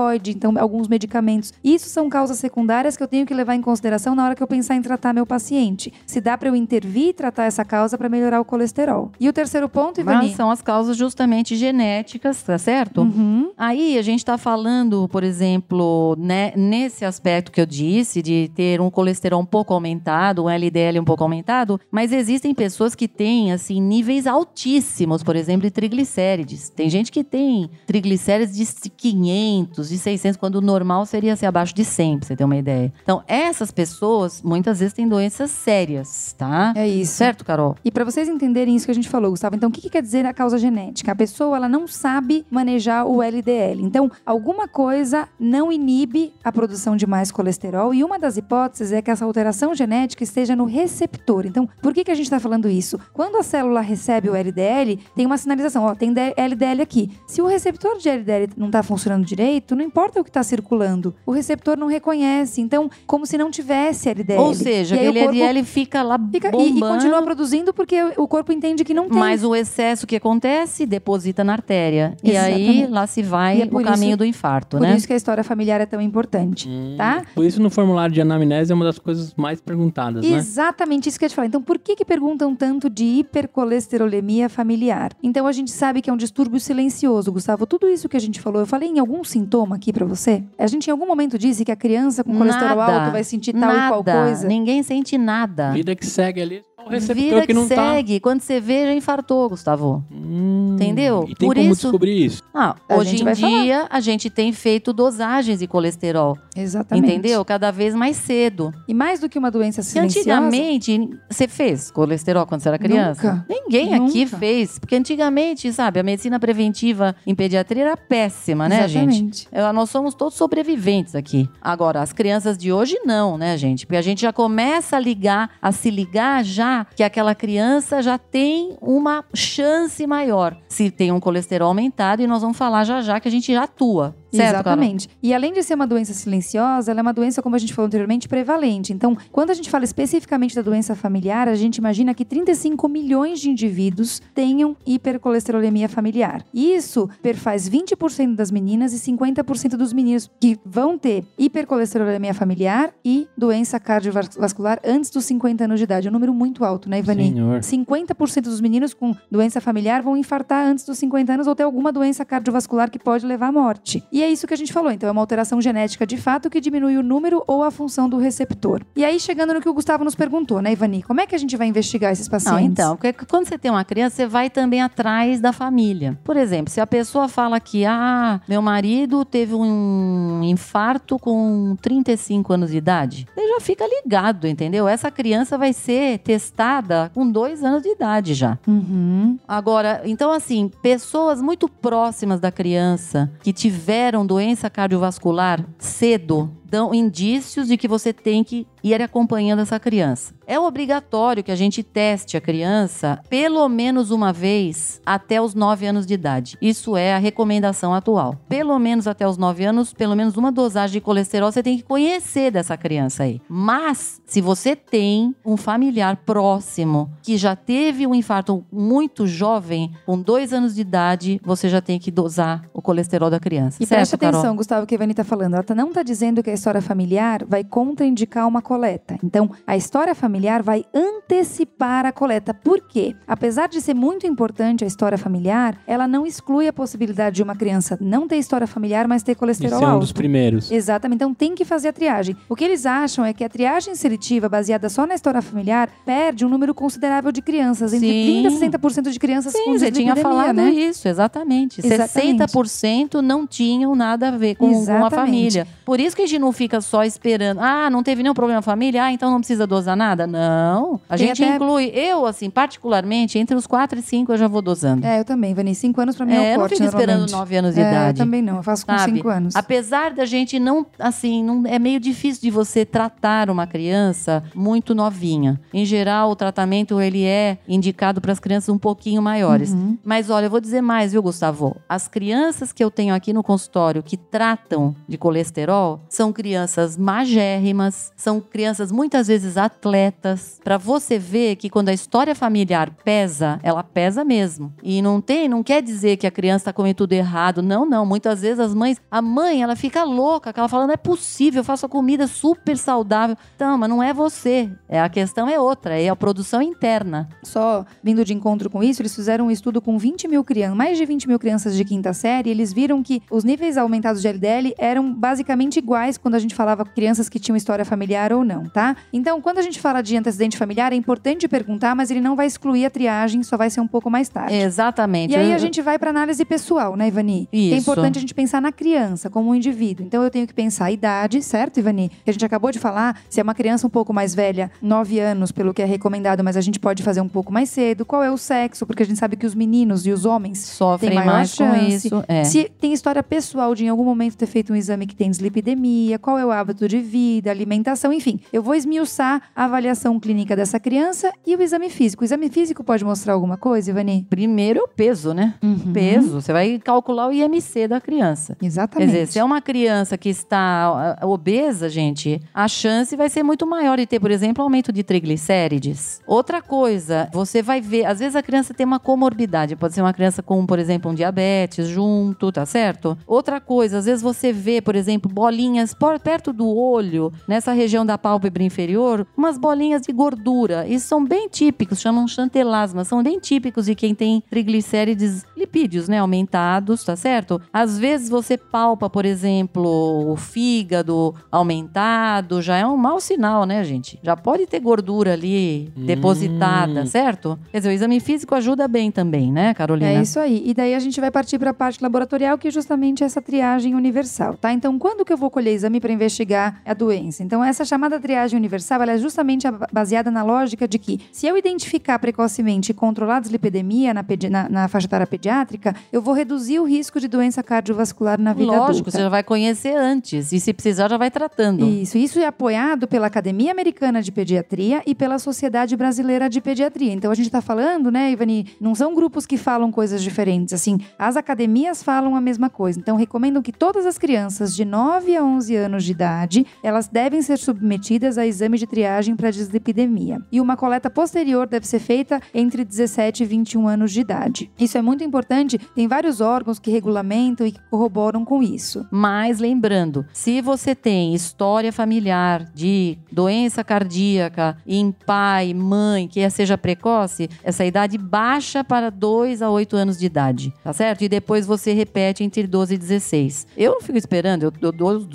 [0.03, 1.53] corticoide, então alguns medicamentos.
[1.63, 4.47] Isso são causas secundárias que eu tenho que levar em consideração na hora que eu
[4.47, 5.93] pensar em tratar meu paciente.
[6.05, 9.11] Se dá para eu intervir e tratar essa causa para melhorar o colesterol.
[9.19, 10.27] E o terceiro ponto, Ivani?
[10.27, 13.01] Mas são as causas justamente genéticas, tá certo?
[13.01, 13.51] Uhum.
[13.57, 18.81] Aí a gente está falando, por exemplo, né, nesse aspecto que eu disse, de ter
[18.81, 23.51] um colesterol um pouco aumentado, um LDL um pouco aumentado, mas existem pessoas que têm,
[23.51, 26.69] assim, níveis altíssimos, por exemplo, de triglicérides.
[26.69, 31.73] Tem gente que tem triglicérides de 500, de 600, quando o normal seria ser abaixo
[31.73, 32.91] de 100, pra você ter uma ideia.
[33.03, 36.73] Então, essas pessoas, muitas vezes, têm doenças sérias, tá?
[36.75, 37.13] É isso.
[37.13, 37.75] Certo, Carol?
[37.83, 40.01] E para vocês entenderem isso que a gente falou, Gustavo, então o que, que quer
[40.01, 41.11] dizer a causa genética?
[41.11, 43.81] A pessoa ela não sabe manejar o LDL.
[43.81, 49.01] Então, alguma coisa não inibe a produção de mais colesterol e uma das hipóteses é
[49.01, 51.45] que essa alteração genética esteja no receptor.
[51.45, 52.99] Então, por que, que a gente está falando isso?
[53.13, 57.11] Quando a célula recebe o LDL, tem uma sinalização, ó, tem LDL aqui.
[57.27, 61.13] Se o receptor de LDL não está funcionando direito, não importa o que está circulando,
[61.25, 62.61] o receptor não reconhece.
[62.61, 64.39] Então, como se não tivesse LDL.
[64.41, 66.77] Ou seja, E aquele corpo LDL fica lá Fica, e, bombando.
[66.77, 69.17] e continua produzindo porque o corpo entende que não tem.
[69.19, 72.15] Mas o excesso que acontece deposita na artéria.
[72.23, 72.91] E aí Exatamente.
[72.91, 74.95] lá se vai E é o por caminho isso- do infarto, Por né?
[74.95, 76.95] isso que a história familiar é tão importante, Hum.
[76.97, 77.23] tá?
[77.35, 80.37] Por isso no formulário de anamnese é uma das coisas mais perguntadas, né?
[80.37, 81.47] Exatamente isso que eu ia te falar.
[81.47, 85.11] Então, por que que perguntam tanto de hipercolesterolemia familiar?
[85.21, 87.65] Então, a gente sabe que é um distúrbio silencioso, Gustavo.
[87.65, 90.43] Tudo isso que a gente falou, eu falei em algum sintoma aqui pra você?
[90.57, 92.93] A gente em algum momento disse que a criança com colesterol Nada.
[93.01, 94.23] alto vai sentir tal e qual Nada.
[94.25, 94.47] coisa?
[94.47, 95.71] Ninguém sente nada.
[95.71, 96.63] Vida que segue ali,
[97.13, 97.93] Vida que que, não tá.
[97.93, 98.19] segue.
[98.19, 100.03] Quando você vê, já infartou, Gustavo.
[100.11, 100.73] Hum.
[100.75, 101.25] Entendeu?
[101.29, 102.41] E tem Por como isso- descobrir isso?
[102.53, 106.37] Ah, A hoje gente em dia, a gente tem feito dosagens de colesterol.
[106.55, 107.07] Exatamente.
[107.07, 107.43] Entendeu?
[107.45, 108.73] Cada vez mais cedo.
[108.87, 110.19] E mais do que uma doença E silenciosa...
[110.33, 113.33] antigamente, você fez colesterol quando você era criança?
[113.33, 113.45] Nunca.
[113.49, 114.37] Ninguém aqui Nunca.
[114.37, 114.79] fez.
[114.79, 119.09] Porque antigamente, sabe, a medicina preventiva em pediatria era péssima, né, gente?
[119.09, 119.47] Exatamente.
[119.51, 121.49] É, Nós somos todos sobreviventes aqui.
[121.61, 123.85] Agora, as crianças de hoje não, né, gente?
[123.85, 128.17] Porque a gente já começa a ligar, a se ligar já que aquela criança já
[128.17, 133.19] tem uma chance maior se tem um colesterol aumentado e nós vamos falar já já
[133.19, 134.15] que a gente já atua.
[134.31, 134.73] Certo, Carol?
[134.73, 135.09] Exatamente.
[135.21, 137.85] E além de ser uma doença silenciosa, ela é uma doença, como a gente falou
[137.85, 138.91] anteriormente, prevalente.
[138.91, 143.39] Então, quando a gente fala especificamente da doença familiar, a gente imagina que 35 milhões
[143.39, 146.43] de indivíduos tenham hipercolesterolemia familiar.
[146.51, 153.27] Isso perfaz 20% das meninas e 50% dos meninos que vão ter hipercolesterolemia familiar e
[153.37, 156.07] doença cardiovascular antes dos 50 anos de idade.
[156.07, 157.31] É um número muito alto, né, Ivani?
[157.31, 157.59] Senhor.
[157.59, 161.91] 50% dos meninos com doença familiar vão infartar antes dos 50 anos ou ter alguma
[161.91, 164.03] doença cardiovascular que pode levar à morte.
[164.11, 164.91] E é isso que a gente falou.
[164.91, 168.17] Então, é uma alteração genética de fato que diminui o número ou a função do
[168.17, 168.81] receptor.
[168.95, 171.03] E aí, chegando no que o Gustavo nos perguntou, né, Ivani?
[171.03, 172.61] Como é que a gente vai investigar esses pacientes?
[172.61, 176.17] Não, então, porque quando você tem uma criança, você vai também atrás da família.
[176.23, 182.53] Por exemplo, se a pessoa fala que, ah, meu marido teve um infarto com 35
[182.53, 184.87] anos de idade, você já fica ligado, entendeu?
[184.87, 188.57] Essa criança vai ser testada com dois anos de idade já.
[188.67, 189.37] Uhum.
[189.47, 197.67] Agora, então assim, pessoas muito próximas da criança que tiveram doença cardiovascular cedo, Então, indícios
[197.67, 200.33] de que você tem que ir acompanhando essa criança.
[200.45, 205.85] É obrigatório que a gente teste a criança pelo menos uma vez até os 9
[205.85, 206.57] anos de idade.
[206.59, 208.35] Isso é a recomendação atual.
[208.49, 211.83] Pelo menos até os 9 anos, pelo menos uma dosagem de colesterol você tem que
[211.83, 213.39] conhecer dessa criança aí.
[213.47, 220.19] Mas, se você tem um familiar próximo que já teve um infarto muito jovem, com
[220.19, 223.77] 2 anos de idade, você já tem que dosar o colesterol da criança.
[223.81, 224.55] E certo, preste atenção, Carol?
[224.57, 225.53] Gustavo, o que a Ivani está falando.
[225.53, 229.17] Ela tá- não está dizendo que a história familiar vai contraindicar uma coleta.
[229.21, 232.53] Então, a história familiar vai antecipar a coleta.
[232.53, 233.13] Por quê?
[233.27, 237.53] Apesar de ser muito importante a história familiar, ela não exclui a possibilidade de uma
[237.53, 239.99] criança não ter história familiar, mas ter Esse colesterol é um alto.
[240.01, 240.71] dos primeiros.
[240.71, 242.37] Exatamente, então tem que fazer a triagem.
[242.47, 246.45] O que eles acham é que a triagem seletiva, baseada só na história familiar, perde
[246.45, 248.43] um número considerável de crianças, entre Sim.
[248.43, 250.71] 30% e 60% de crianças com Sim, você tinha falado né?
[250.71, 251.85] isso, exatamente.
[251.85, 252.43] Exatamente.
[252.43, 255.67] 60% não tinham nada a ver com, com a família.
[255.83, 257.59] Por isso que a gente não fica só esperando.
[257.59, 259.03] Ah, não teve nenhum problema na família?
[259.05, 260.25] Ah, então não precisa dosar nada?
[260.27, 260.99] Não.
[261.09, 261.85] A Tem gente até- inclui.
[261.93, 265.05] Eu, assim, particularmente, entre os 4 e 5 eu já vou dosando.
[265.05, 265.73] É, eu também, Vani.
[265.75, 267.31] Cinco anos pra mim é, É, o eu não corte, fico esperando normalmente.
[267.33, 268.19] 9 anos de É, idade.
[268.19, 269.11] Eu também não, eu faço com Sabe?
[269.13, 269.55] cinco anos.
[269.55, 274.93] Apesar da gente não, assim, não, é meio difícil de você tratar uma criança muito
[274.93, 275.59] novinha.
[275.73, 279.71] Em geral, o tratamento ele é indicado para as crianças um pouquinho maiores.
[279.71, 279.97] Uhum.
[280.03, 281.75] Mas olha, eu vou dizer mais, viu, Gustavo?
[281.87, 288.11] As crianças que eu tenho aqui no consultório que tratam de colesterol são crianças magérrimas,
[288.17, 290.59] são crianças muitas vezes atletas.
[290.61, 294.73] Para você ver que quando a história familiar pesa, ela pesa mesmo.
[294.83, 297.61] E não tem, não quer dizer que a criança está comendo tudo errado.
[297.61, 298.05] Não, não.
[298.05, 301.63] Muitas vezes as mães, a mãe, ela fica louca, ela fala, não é possível, eu
[301.63, 303.37] faço a comida super saudável.
[303.55, 304.69] Então, mas não é você.
[304.89, 307.29] É a questão é outra, é a produção interna.
[307.41, 310.97] Só vindo de encontro com isso, eles fizeram um estudo com 20 mil crianças, mais
[310.97, 314.75] de 20 mil crianças de quinta série, eles viram que os níveis aumentados de LDL
[314.77, 318.63] eram basicamente iguais quando a gente falava com crianças que tinham história familiar ou não,
[318.63, 318.95] tá?
[319.11, 322.47] Então, quando a gente fala de antecedente familiar, é importante perguntar, mas ele não vai
[322.47, 324.55] excluir a triagem, só vai ser um pouco mais tarde.
[324.55, 325.33] Exatamente.
[325.33, 327.47] E aí a gente vai para análise pessoal, né, Ivani?
[327.51, 327.75] É Isso.
[327.75, 330.05] importante a gente pensar na criança como um indivíduo.
[330.05, 332.09] Então eu tenho que pensar a idade, certo, Ivani?
[332.23, 335.19] Que a gente acabou de falar, se é uma criança um pouco mais velha, 9
[335.19, 338.05] anos, pelo que é recomendado, mas a gente pode fazer um pouco mais cedo.
[338.05, 338.85] Qual é o sexo?
[338.85, 342.07] Porque a gente sabe que os meninos e os homens sofrem mais com chance.
[342.07, 342.23] isso.
[342.27, 342.43] É.
[342.43, 346.12] Se tem história pessoal de em algum momento ter feito um exame que tem dislipidemia,
[346.17, 348.39] qual é o hábito de vida, alimentação, enfim.
[348.51, 352.23] Eu vou esmiuçar a avaliação clínica dessa criança e o exame físico.
[352.23, 354.25] O exame físico pode mostrar alguma coisa, Ivani?
[354.29, 355.55] Primeiro é o peso, né?
[355.61, 355.93] Uhum.
[355.93, 356.41] Peso.
[356.41, 358.55] Você vai calcular o IMC da criança.
[358.59, 359.11] Quer Exatamente.
[359.11, 363.65] dizer, se é uma criança que está ah, obesa, gente, a chance vai ser muito
[363.65, 366.21] maior de ter, por exemplo, aumento de triglicérides.
[366.25, 370.13] Outra coisa, você vai ver, às vezes a criança tem uma comorbidade, pode ser uma
[370.13, 373.17] criança com, por exemplo, um diabetes junto, tá certo?
[373.25, 378.17] Outra coisa, às vezes você vê, por exemplo, bolinhas perto do olho, nessa região da
[378.17, 380.87] pálpebra inferior, umas bolinhas de gordura.
[380.87, 386.19] Isso são bem típicos, chamam chantelasma, são bem típicos de quem tem triglicérides lipídios, né,
[386.19, 387.61] aumentados, tá certo?
[387.71, 393.83] Às vezes você palpa, por exemplo, o fígado aumentado, já é um mau sinal, né,
[393.83, 394.19] gente?
[394.21, 396.05] Já pode ter gordura ali Hum.
[396.05, 397.57] depositada, certo?
[397.71, 400.09] Quer dizer, o exame físico ajuda bem também, né, Carolina?
[400.11, 400.61] É isso aí.
[400.65, 403.95] E daí a gente vai partir para a parte laboratorial, que é justamente essa triagem
[403.95, 404.71] universal, tá?
[404.73, 407.43] Então, quando que eu vou colher exame para investigar a doença?
[407.43, 412.19] Então, essa chamada triagem universal, é justamente baseada na lógica de que, se eu identificar
[412.19, 416.83] precocemente e controlar a dislipidemia na, na- na faixa etária pediátrica, eu vou reduzir o
[416.85, 419.11] risco de doença cardiovascular na vida Lógico, adulta.
[419.11, 420.51] você já vai conhecer antes.
[420.51, 421.85] E se precisar, já vai tratando.
[421.85, 427.11] Isso, isso é apoiado pela Academia Americana de Pediatria e pela Sociedade Brasileira de Pediatria.
[427.13, 430.73] Então a gente está falando, né, Ivani, não são grupos que falam coisas diferentes.
[430.73, 432.99] Assim, as academias falam a mesma coisa.
[432.99, 437.41] Então recomendam que todas as crianças de 9 a 11 anos de idade, elas devem
[437.41, 440.41] ser submetidas a exame de triagem para dislipidemia.
[440.51, 444.71] E uma coleta posterior deve ser feita entre 17 e 21 anos de idade.
[444.79, 449.05] Isso é muito importante, tem vários órgãos que regulamentam e que corroboram com isso.
[449.11, 456.77] Mas lembrando, se você tem história familiar de doença cardíaca em pai, mãe, que seja
[456.77, 461.23] precoce, essa idade baixa para 2 a 8 anos de idade, tá certo?
[461.23, 463.67] E depois você repete entre 12 e 16.
[463.77, 465.27] Eu não fico esperando, eu, doso,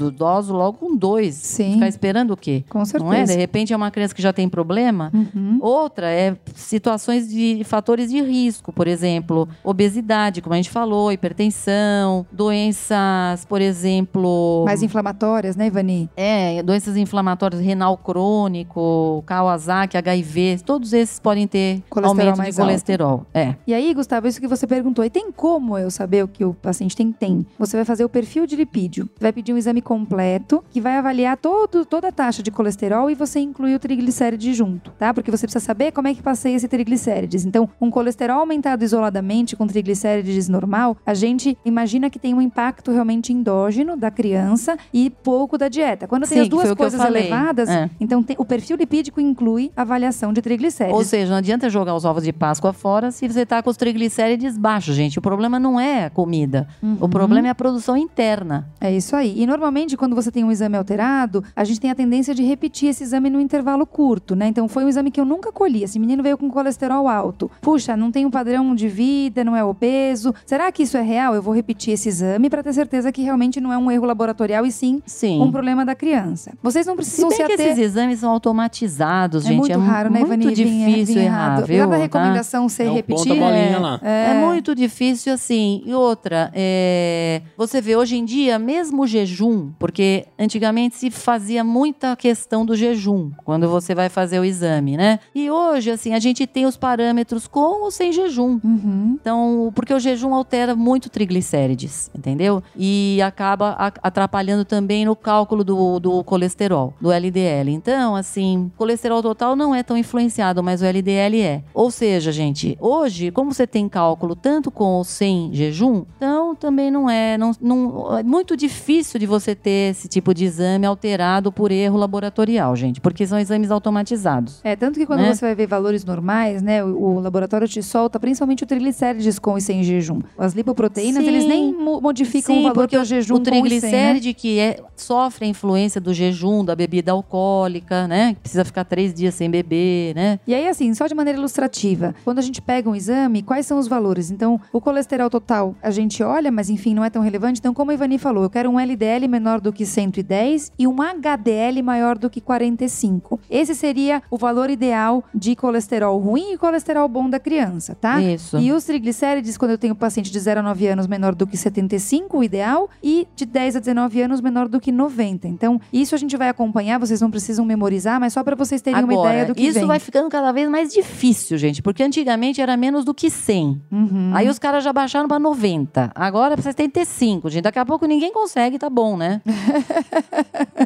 [0.46, 1.34] logo com 2.
[1.34, 1.74] Sim.
[1.74, 2.64] Ficar esperando o quê?
[2.68, 3.04] Com certeza.
[3.04, 3.24] Não é?
[3.24, 5.10] De repente é uma criança que já tem problema.
[5.12, 5.58] Uhum.
[5.60, 12.26] Outra é situações de fatores de risco, por exemplo, obesidade, como a gente falou, hipertensão,
[12.30, 16.08] doenças, por exemplo, Mais inflamatórias, né, Ivani?
[16.16, 23.26] é, doenças inflamatórias, renal crônico, Kawasaki, HIV, todos esses podem ter Colesterol aumento de colesterol.
[23.32, 23.54] É.
[23.66, 26.54] E aí, Gustavo, isso que você perguntou, e tem como eu saber o que o
[26.54, 27.12] paciente tem?
[27.12, 27.46] Tem.
[27.58, 30.96] Você vai fazer o perfil de lipídio, vai pedir um exame completo completo que vai
[30.98, 35.14] avaliar todo, toda a taxa de colesterol e você inclui o triglicéride junto, tá?
[35.14, 37.44] Porque você precisa saber como é que passeia esse triglicérides.
[37.46, 42.90] Então, um colesterol aumentado isoladamente com triglicérides normal, a gente imagina que tem um impacto
[42.92, 46.06] realmente endógeno da criança e pouco da dieta.
[46.06, 47.88] Quando tem Sim, as que foi duas o coisas elevadas, É.
[48.00, 50.96] então tem- o perfil lipídico inclui avaliação de triglicérides.
[50.98, 53.76] Ou seja, não adianta jogar os ovos de Páscoa fora se você tá com os
[53.76, 55.18] triglicérides baixos, gente.
[55.18, 56.68] O problema não é a comida.
[56.82, 57.10] O Uhum.
[57.10, 58.68] problema é a produção interna.
[58.80, 59.34] É isso aí.
[59.40, 62.88] E normalmente, quando você tem um exame alterado, a gente tem a tendência de repetir
[62.90, 64.48] esse exame num intervalo curto, né?
[64.48, 65.82] Então, foi um exame que eu nunca colhi.
[65.84, 67.50] Esse menino veio com colesterol alto.
[67.60, 70.34] Puxa, não tem um padrão de vida, não é obeso.
[70.46, 71.34] Será que isso é real?
[71.34, 74.64] Eu vou repetir esse exame para ter certeza que realmente não é um erro laboratorial
[74.66, 75.40] e sim Sim.
[75.40, 76.52] um problema da criança.
[76.62, 77.66] Vocês não Se precisam bem se que ater...
[77.66, 79.58] esses exames são automatizados, É gente.
[79.58, 80.54] muito raro, né, muito Ivani?
[80.54, 81.66] Vir- difícil errar, errado.
[81.66, 81.84] viu?
[81.84, 82.02] Apesar da Tá?
[82.02, 84.30] recomendação ser É o repetir, ponto a bolinha é.
[84.30, 85.82] É muito difícil assim.
[85.84, 90.07] E outra, é, você vê hoje em dia, mesmo o jejum, porque
[90.38, 95.18] antigamente se fazia muita questão do jejum quando você vai fazer o exame, né?
[95.34, 98.60] E hoje, assim, a gente tem os parâmetros com ou sem jejum.
[98.62, 99.16] Uhum.
[99.20, 102.62] Então, porque o jejum altera muito triglicérides, entendeu?
[102.76, 107.70] E acaba atrapalhando também no cálculo do, do colesterol, do LDL.
[107.70, 111.62] Então, assim, colesterol total não é tão influenciado, mas o LDL é.
[111.72, 116.90] Ou seja, gente, hoje, como você tem cálculo tanto com ou sem jejum, então também
[116.90, 121.50] não é, não, não- é muito difícil de você ter esse tipo de exame alterado
[121.52, 124.60] por erro laboratorial, gente, porque são exames automatizados.
[124.64, 125.34] É, tanto que quando Né?
[125.34, 129.56] você vai ver valores normais, né, o, o laboratório te solta principalmente o triglicérides com
[129.58, 130.20] e sem jejum.
[130.38, 131.28] As lipoproteínas, Sim.
[131.28, 133.68] eles nem mo- modificam Sim, o valor do jejum o com e sem, né?
[133.68, 138.34] triglicéride que é, sofre a influência do jejum, da bebida alcoólica, né?
[138.34, 140.38] Que precisa ficar três dias sem beber, né?
[140.46, 143.78] E aí, assim, só de maneira ilustrativa, quando a gente pega um exame, quais são
[143.78, 144.30] os valores?
[144.30, 147.58] Então, o colesterol total a gente olha, mas enfim, não é tão relevante.
[147.60, 151.02] Então, como a Ivani falou, eu quero um LDL menor do que 110 e um
[151.02, 153.40] HDL maior do que 45.
[153.50, 158.20] Esse seria o valor ideal de colesterol ruim e colesterol bom da criança, tá?
[158.20, 158.58] Isso.
[158.58, 161.56] E os triglicérides, quando eu tenho paciente de 0 a 9 anos menor do que
[161.56, 165.48] 75, o ideal, e de 10 a 19 anos menor do que 90.
[165.48, 169.02] Então, isso a gente vai acompanhar, vocês não precisam memorizar, mas só para vocês terem
[169.02, 169.86] uma Agora, ideia do que isso vem.
[169.86, 173.80] vai ficando cada vez mais difícil, gente, porque antigamente era menos do que 100.
[173.90, 174.30] Uhum.
[174.34, 176.12] Aí os caras já baixaram pra 90.
[176.14, 177.64] Agora é 75, gente.
[177.64, 179.40] Daqui a pouco ninguém consegue, tá bom, né?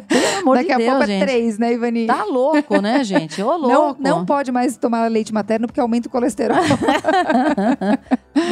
[0.07, 1.21] Pelo amor Daqui de a Deus, pouco gente.
[1.23, 2.05] é 3, né, Ivani?
[2.07, 3.41] Tá louco, né, gente?
[3.41, 4.01] Ô, não, louco.
[4.01, 6.57] não pode mais tomar leite materno porque aumenta o colesterol.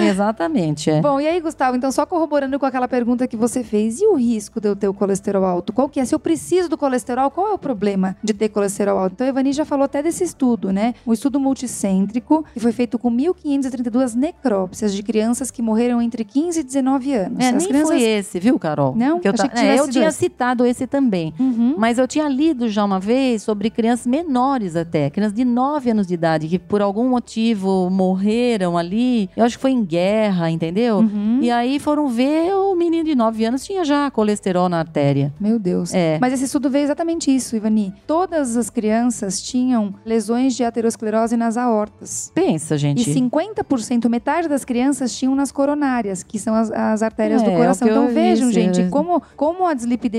[0.04, 1.02] Exatamente, é.
[1.02, 4.16] Bom, e aí, Gustavo, então só corroborando com aquela pergunta que você fez, e o
[4.16, 5.74] risco de eu ter o colesterol alto?
[5.74, 6.06] Qual que é?
[6.06, 9.14] Se eu preciso do colesterol, qual é o problema de ter colesterol alto?
[9.14, 10.94] Então, a Ivani já falou até desse estudo, né?
[11.06, 16.60] Um estudo multicêntrico que foi feito com 1.532 necrópsias de crianças que morreram entre 15
[16.60, 17.40] e 19 anos.
[17.40, 17.88] É, As nem crianças...
[17.90, 18.96] foi esse, viu, Carol?
[18.96, 19.20] Não?
[19.20, 20.12] Que eu, ta- que é, eu tinha.
[20.22, 21.34] Citado esse também.
[21.40, 21.76] Uhum.
[21.78, 26.06] Mas eu tinha lido já uma vez sobre crianças menores até, crianças de 9 anos
[26.08, 29.30] de idade, que por algum motivo morreram ali.
[29.36, 30.98] Eu acho que foi em guerra, entendeu?
[31.00, 31.40] Uhum.
[31.42, 35.34] E aí foram ver, o menino de 9 anos tinha já colesterol na artéria.
[35.40, 35.94] Meu Deus.
[35.94, 36.18] É.
[36.22, 37.94] Mas esse estudo veio exatamente isso, Ivani.
[38.06, 42.32] Todas as crianças tinham lesões de aterosclerose nas aortas.
[42.36, 43.10] Pensa, gente.
[43.10, 47.52] E 50%, metade das crianças tinham nas coronárias, que são as, as artérias É, do
[47.52, 47.88] é coração.
[47.88, 48.90] eu Então vejam, vi, gente, é.
[48.90, 50.11] como, como a dislipidemia,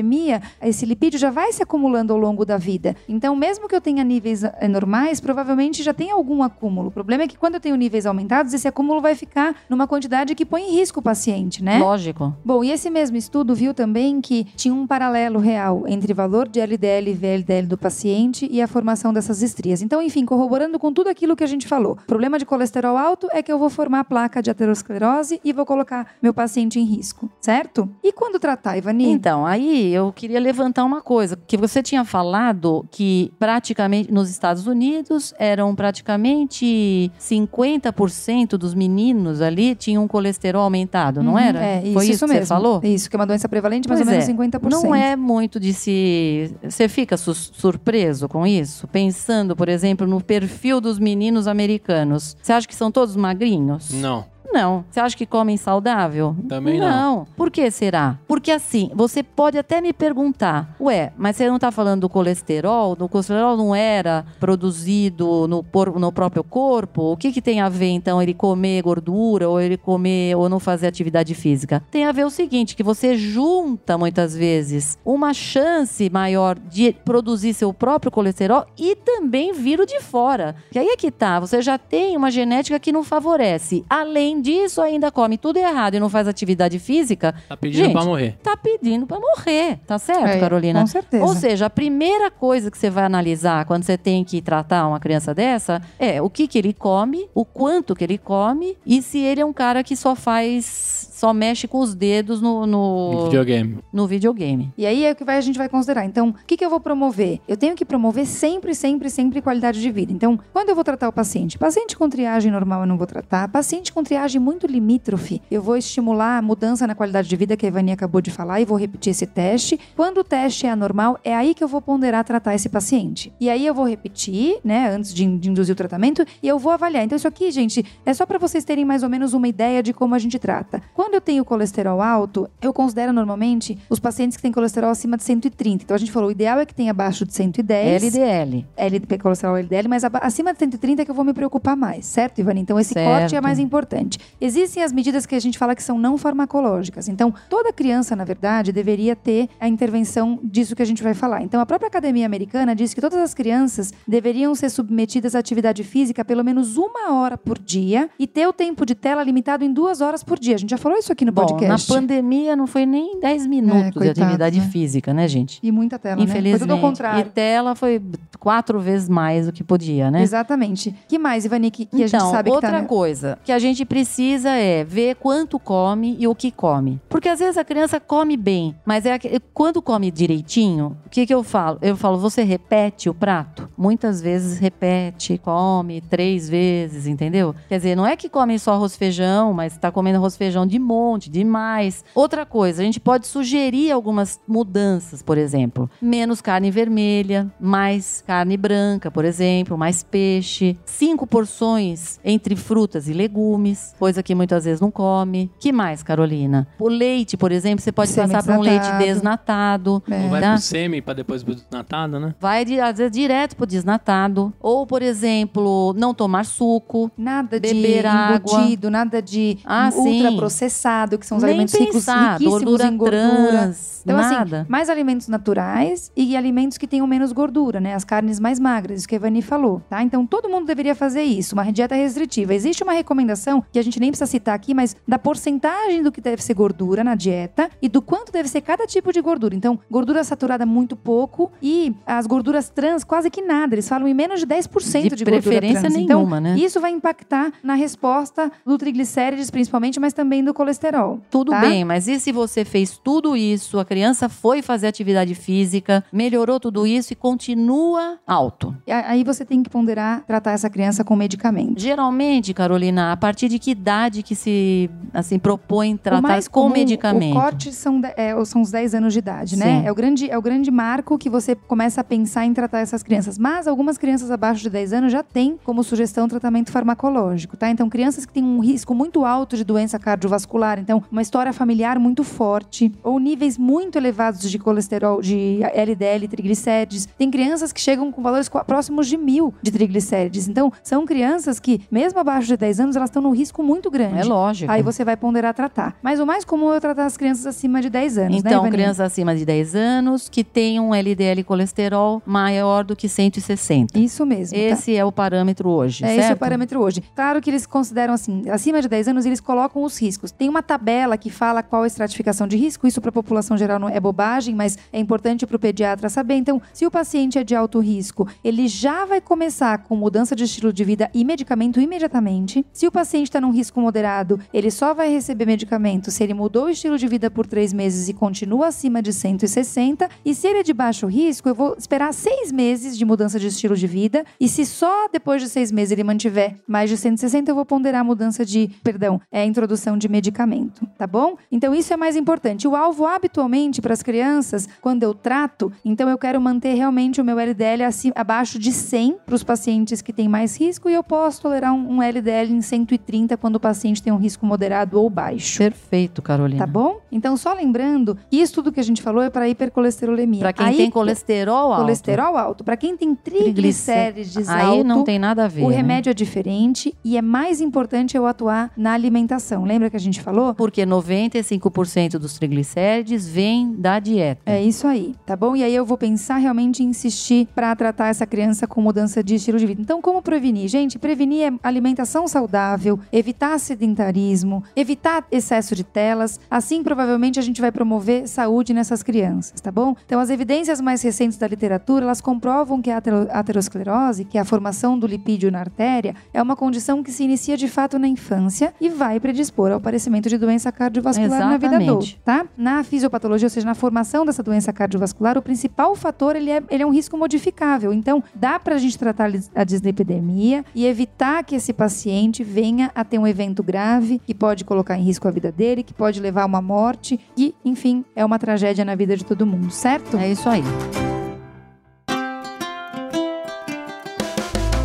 [0.62, 2.96] esse lipídio já vai se acumulando ao longo da vida.
[3.08, 6.88] Então, mesmo que eu tenha níveis eh, normais, provavelmente já tem algum acúmulo.
[6.88, 10.34] O problema é que quando eu tenho níveis aumentados, esse acúmulo vai ficar numa quantidade
[10.34, 11.78] que põe em risco o paciente, né?
[11.78, 12.34] Lógico.
[12.44, 16.60] Bom, e esse mesmo estudo viu também que tinha um paralelo real entre valor de
[16.60, 19.82] LDL e VLDL do paciente e a formação dessas estrias.
[19.82, 21.96] Então, enfim, corroborando com tudo aquilo que a gente falou.
[22.06, 25.66] Problema de colesterol alto é que eu vou formar a placa de aterosclerose e vou
[25.66, 27.88] colocar meu paciente em risco, certo?
[28.02, 29.10] E quando tratar, Ivani?
[29.10, 34.66] Então, aí eu queria levantar uma coisa, que você tinha falado que praticamente nos Estados
[34.66, 41.64] Unidos eram praticamente 50% dos meninos ali tinham colesterol aumentado, não Uhum, era?
[41.64, 42.46] É, isso, Foi isso, isso que mesmo.
[42.46, 42.80] você falou?
[42.84, 44.32] Isso, que é uma doença prevalente, mais Pois ou menos é.
[44.32, 44.70] 50%.
[44.70, 46.54] Não é muito de se.
[46.62, 48.86] Você fica su- surpreso com isso?
[48.88, 52.36] Pensando, por exemplo, no perfil dos meninos americanos.
[52.42, 53.90] Você acha que são todos magrinhos?
[53.94, 54.24] Não.
[54.50, 54.84] Não.
[54.90, 56.36] Você acha que comem saudável?
[56.48, 56.88] Também não.
[56.90, 57.26] Não.
[57.36, 58.18] Por que será?
[58.28, 62.96] Porque assim, você pode até me perguntar, ué, mas você não tá falando do colesterol?
[62.98, 67.12] O colesterol não era produzido no, por- no próprio corpo?
[67.12, 70.60] O que que tem a ver, então, ele comer gordura ou ele comer ou não
[70.60, 71.82] fazer atividade física?
[71.90, 77.54] Tem a ver o seguinte, que você junta muitas vezes uma chance maior de produzir
[77.54, 80.54] seu próprio colesterol e também vir o de fora.
[80.74, 84.80] E aí é que tá, você já tem uma genética que não favorece, além disso,
[84.80, 88.36] ainda come tudo errado e não faz atividade física, Tá pedindo Gente, pra morrer.
[88.42, 89.78] tá pedindo pra morrer.
[89.86, 90.80] Tá certo, É, Carolina?
[90.80, 91.24] Com certeza.
[91.24, 95.00] Ou seja, a primeira coisa que você vai analisar quando você tem que tratar uma
[95.00, 99.18] criança dessa é o que, que ele come, o quanto que ele come e se
[99.18, 101.08] ele é um cara que só faz.
[101.12, 103.78] só mexe com os dedos no, no, Videogame.
[103.92, 104.72] no videogame.
[104.76, 106.04] E aí é o que vai, a gente vai considerar.
[106.04, 107.38] Então, o que, que eu vou promover?
[107.46, 110.12] Eu tenho que promover sempre, sempre, sempre qualidade de vida.
[110.12, 111.58] Então, quando eu vou tratar o paciente?
[111.58, 113.46] Paciente com triagem normal eu não vou tratar.
[113.48, 117.66] Paciente com triagem muito limítrofe, eu vou estimular a mudança na qualidade de vida que
[117.66, 119.78] a Ivani acabou de falar e vou repetir esse teste.
[119.96, 123.32] Quando o teste é anormal, é aí que eu vou ponderar tratar esse paciente.
[123.40, 126.72] E aí eu vou repetir, né, antes de, de induzir o tratamento, e eu vou
[126.72, 127.04] avaliar.
[127.04, 129.92] Então, isso aqui, gente, é só para vocês terem mais ou menos uma ideia de
[129.92, 130.82] como a gente trata.
[130.94, 135.22] Quando eu tenho colesterol alto, eu considero normalmente os pacientes que têm colesterol acima de
[135.22, 135.84] 130.
[135.84, 138.02] Então a gente falou, o ideal é que tenha abaixo de 110.
[138.02, 138.66] LDL.
[138.76, 142.40] LDL, colesterol LDL, mas acima de 130 é que eu vou me preocupar mais, certo,
[142.40, 142.60] Ivani?
[142.60, 143.08] Então esse Certo.
[143.20, 144.11] corte é mais importante.
[144.40, 147.08] Existem as medidas que a gente fala que são não farmacológicas.
[147.08, 151.42] Então, toda criança, na verdade, deveria ter a intervenção disso que a gente vai falar.
[151.42, 155.84] Então, a própria Academia Americana diz que todas as crianças deveriam ser submetidas à atividade
[155.84, 159.72] física pelo menos uma hora por dia e ter o tempo de tela limitado em
[159.72, 160.54] duas horas por dia.
[160.54, 161.88] A gente já falou isso aqui no Bom, na podcast.
[161.88, 164.68] pandemia não foi nem 10 minutos de É, coitado, atividade né?
[164.68, 165.58] física, né, gente?
[165.62, 166.22] E muita tela, né?
[166.22, 166.58] Infelizmente.
[166.58, 167.30] Foi tudo ao E contrário.
[167.30, 168.00] tela foi
[168.38, 170.22] quatro vezes mais do que podia, né?
[170.22, 170.94] Exatamente.
[171.08, 172.84] que mais, Ivani, que, que a gente então, sabe que outra tá...
[172.84, 174.01] coisa que a gente precisa
[174.48, 177.00] é ver quanto come e o que come.
[177.08, 179.18] Porque às vezes a criança come bem, mas é
[179.52, 181.78] quando come direitinho, o que que eu falo?
[181.82, 183.68] Eu falo, você repete o prato?
[183.76, 187.54] Muitas vezes repete, come três vezes, entendeu?
[187.68, 190.78] Quer dizer, não é que come só arroz feijão, mas tá comendo arroz feijão de
[190.78, 192.04] monte, demais.
[192.14, 198.56] Outra coisa, a gente pode sugerir algumas mudanças, por exemplo, menos carne vermelha, mais carne
[198.56, 204.80] branca, por exemplo, mais peixe, cinco porções entre frutas e legumes, coisa que muitas vezes
[204.80, 205.50] não come.
[205.58, 206.66] Que mais, Carolina?
[206.78, 210.02] O leite, por exemplo, você pode passar para um leite desnatado.
[210.10, 210.22] É.
[210.24, 210.52] Ou vai tá?
[210.52, 212.34] pro semi pra depois pro desnatado, né?
[212.40, 214.52] Vai, de- às vezes, direto pro desnatado.
[214.60, 217.10] Ou, por exemplo, não tomar suco.
[217.16, 218.36] Nada de Beber água.
[218.36, 222.96] embutido, nada de Ah, ultraprocessado, que são os Nem alimentos ricos, pensar, riquíssimos gordura em
[222.96, 223.48] gordura.
[223.48, 224.60] trans, Então, nada.
[224.60, 227.94] assim, mais alimentos naturais e alimentos que tenham menos gordura, né?
[227.94, 230.02] As carnes mais magras, isso que a Ivani falou, tá?
[230.02, 232.54] Então, todo mundo deveria fazer isso, uma dieta restritiva.
[232.54, 236.20] Existe uma recomendação, que a gente nem precisa citar aqui, mas da porcentagem do que
[236.20, 239.54] deve ser gordura na dieta e do quanto deve ser cada tipo de gordura.
[239.54, 243.74] Então, gordura saturada muito pouco e as gorduras trans quase que nada.
[243.74, 245.94] Eles falam em menos de 10% de, De gordura preferência trans.
[245.94, 246.56] nenhuma, então, né?
[246.58, 251.20] Isso vai impactar na resposta do triglicérides, principalmente, mas também do colesterol.
[251.30, 251.60] Tudo tá?
[251.60, 256.58] bem, mas e se você fez tudo isso, a criança foi fazer atividade física, melhorou
[256.60, 258.74] tudo isso e continua alto?
[258.88, 261.80] A- Aí você tem que ponderar tratar essa criança com medicamento.
[261.80, 267.36] Geralmente, Carolina, a partir de que idade que se assim propõe tratar com comum, medicamento?
[267.36, 269.80] O corte são, é, são os 10 anos de idade, né?
[269.80, 269.86] Sim.
[269.86, 273.02] É o, grande, é o grande marco que você começa a pensar em tratar essas
[273.02, 273.38] crianças.
[273.38, 277.70] Mas algumas crianças abaixo de 10 anos já têm como sugestão tratamento farmacológico, tá?
[277.70, 281.98] Então, crianças que têm um risco muito alto de doença cardiovascular, então, uma história familiar
[281.98, 287.06] muito forte, ou níveis muito elevados de colesterol, de LDL, triglicérides.
[287.18, 290.48] Tem crianças que chegam com valores próximos de mil de triglicérides.
[290.48, 294.18] Então, são crianças que, mesmo abaixo de 10 anos, elas estão num risco muito grande.
[294.20, 294.70] É lógico.
[294.70, 295.96] Aí você vai ponderar tratar.
[296.02, 298.60] Mas o mais comum é eu tratar as crianças acima de 10 anos, né, Então,
[298.60, 298.70] Ivani?
[298.72, 303.98] criança acima de 10 anos que tem um LDL colesterol maior do que 160.
[303.98, 304.56] Isso mesmo.
[304.56, 304.62] tá?
[304.64, 306.20] Esse é o parâmetro hoje, É certo?
[306.20, 307.02] esse é o parâmetro hoje.
[307.14, 310.30] Claro que eles consideram assim, acima de 10 anos eles colocam os riscos.
[310.30, 312.86] Tem uma tabela que fala qual a estratificação de risco.
[312.86, 316.34] Isso para a população geral não é bobagem, mas é importante para o pediatra saber.
[316.34, 320.44] Então, se o paciente é de alto risco, ele já vai começar com mudança de
[320.44, 322.64] estilo de vida e medicamento imediatamente.
[322.72, 326.66] Se o paciente está num risco moderado, ele só vai receber medicamento se ele mudou
[326.66, 330.08] o estilo de vida por três meses e continua acima de 160.
[330.24, 333.48] E se ele é de baixo risco, eu vou esperar seis meses de mudança de
[333.48, 334.24] estilo de vida.
[334.40, 338.00] E se só depois de seis meses ele mantiver mais de 160, eu vou ponderar
[338.00, 341.36] a mudança de, perdão, é a introdução de medicamento, tá bom?
[341.50, 342.68] Então isso é mais importante.
[342.68, 347.24] O alvo habitualmente para as crianças, quando eu trato, então eu quero manter realmente o
[347.24, 351.02] meu LDL acima, abaixo de 100 para os pacientes que têm mais risco e eu
[351.02, 355.08] posso tolerar um, um LDL em 130 quando o paciente tem um risco moderado ou
[355.08, 355.58] baixo.
[355.58, 356.64] Perfeito, Carolina.
[356.64, 357.00] Tá bom?
[357.10, 360.40] Então, só lembrando, isso tudo que a gente falou é para hipercolesterolemia.
[360.40, 361.80] Pra quem Aí, tem colesterol alto.
[361.82, 362.64] colesterol alto.
[362.64, 365.64] Para quem tem triglicérides Aí alto, não tem nada a ver.
[365.64, 365.76] o né?
[365.76, 369.64] remédio é diferente e é mais importante eu atuar na alimentação.
[369.64, 370.54] Lembra que a gente falou?
[370.54, 374.42] Porque 95% dos triglicérides vem da dieta.
[374.46, 375.56] É isso aí, tá bom?
[375.56, 379.34] E aí eu vou pensar realmente em insistir para tratar essa criança com mudança de
[379.34, 379.80] estilo de vida.
[379.80, 380.68] Então, como prevenir?
[380.68, 386.40] Gente, prevenir é alimentação saudável, evitar sedentarismo, evitar excesso de telas.
[386.50, 389.94] Assim, provavelmente, a gente vai promover saúde nessas crianças, tá bom?
[390.04, 393.00] Então, as evidências mais recentes da literatura, elas comprovam que a
[393.30, 397.56] aterosclerose, que é a formação do lipídio na artéria, é uma condição que se inicia
[397.56, 401.62] de fato na infância e vai predispor ao aparecimento de doença cardiovascular Exatamente.
[401.62, 402.46] na vida adulta, tá?
[402.56, 406.82] Na fisiopatologia, ou seja, na formação dessa doença cardiovascular, o principal fator ele é, ele
[406.82, 407.92] é um risco modificável.
[407.92, 413.04] Então, dá para a gente tratar a dislipidemia e evitar que esse paciente venha a
[413.12, 416.44] ter um evento grave que pode colocar em risco a vida dele, que pode levar
[416.44, 420.16] a uma morte e, enfim, é uma tragédia na vida de todo mundo, certo?
[420.16, 420.62] É isso aí.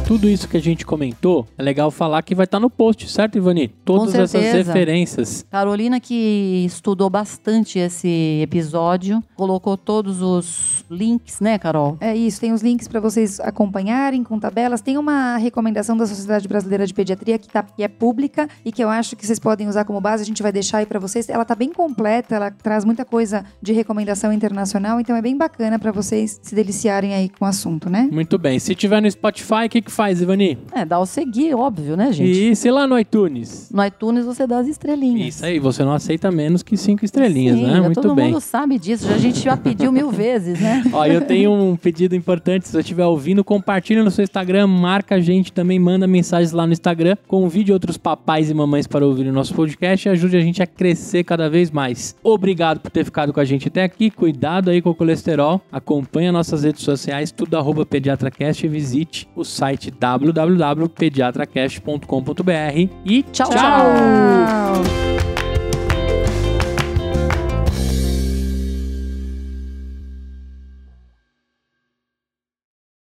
[0.08, 3.38] Tudo isso que a gente comentou, é legal falar que vai estar no post, certo,
[3.38, 3.68] Ivani?
[3.68, 5.45] Todas essas referências.
[5.51, 11.97] Carolina, que estudou bastante esse episódio, colocou todos os links, né, Carol?
[11.99, 14.80] É isso, tem os links para vocês acompanharem com tabelas.
[14.80, 18.82] Tem uma recomendação da Sociedade Brasileira de Pediatria que, tá, que é pública e que
[18.82, 20.24] eu acho que vocês podem usar como base.
[20.24, 21.28] A gente vai deixar aí para vocês.
[21.28, 25.78] Ela tá bem completa, ela traz muita coisa de recomendação internacional, então é bem bacana
[25.78, 28.08] para vocês se deliciarem aí com o assunto, né?
[28.10, 28.58] Muito bem.
[28.58, 30.60] Se tiver no Spotify, o que, que faz, Ivani?
[30.72, 32.52] É, dá o seguir, óbvio, né, gente?
[32.52, 33.72] E se lá no iTunes?
[33.74, 35.36] No iTunes você dá as estrelinhas.
[35.36, 37.82] Isso aí, você não aceita menos que cinco estrelinhas, Sim, né?
[37.82, 38.28] Muito todo bem.
[38.28, 40.84] mundo sabe disso, a gente já pediu mil vezes, né?
[40.93, 42.68] Ó, eu tenho um pedido importante.
[42.68, 46.68] Se você estiver ouvindo, compartilha no seu Instagram, marca a gente também, manda mensagens lá
[46.68, 50.41] no Instagram, convide outros papais e mamães para ouvir o nosso podcast e ajude a
[50.41, 52.16] gente a crescer cada vez mais.
[52.24, 54.12] Obrigado por ter ficado com a gente até aqui.
[54.12, 55.60] Cuidado aí com o colesterol.
[55.72, 65.16] Acompanhe nossas redes sociais, tudo arroba pediatracast e visite o site www.pediatracast.com.br e Tchau, Tchau!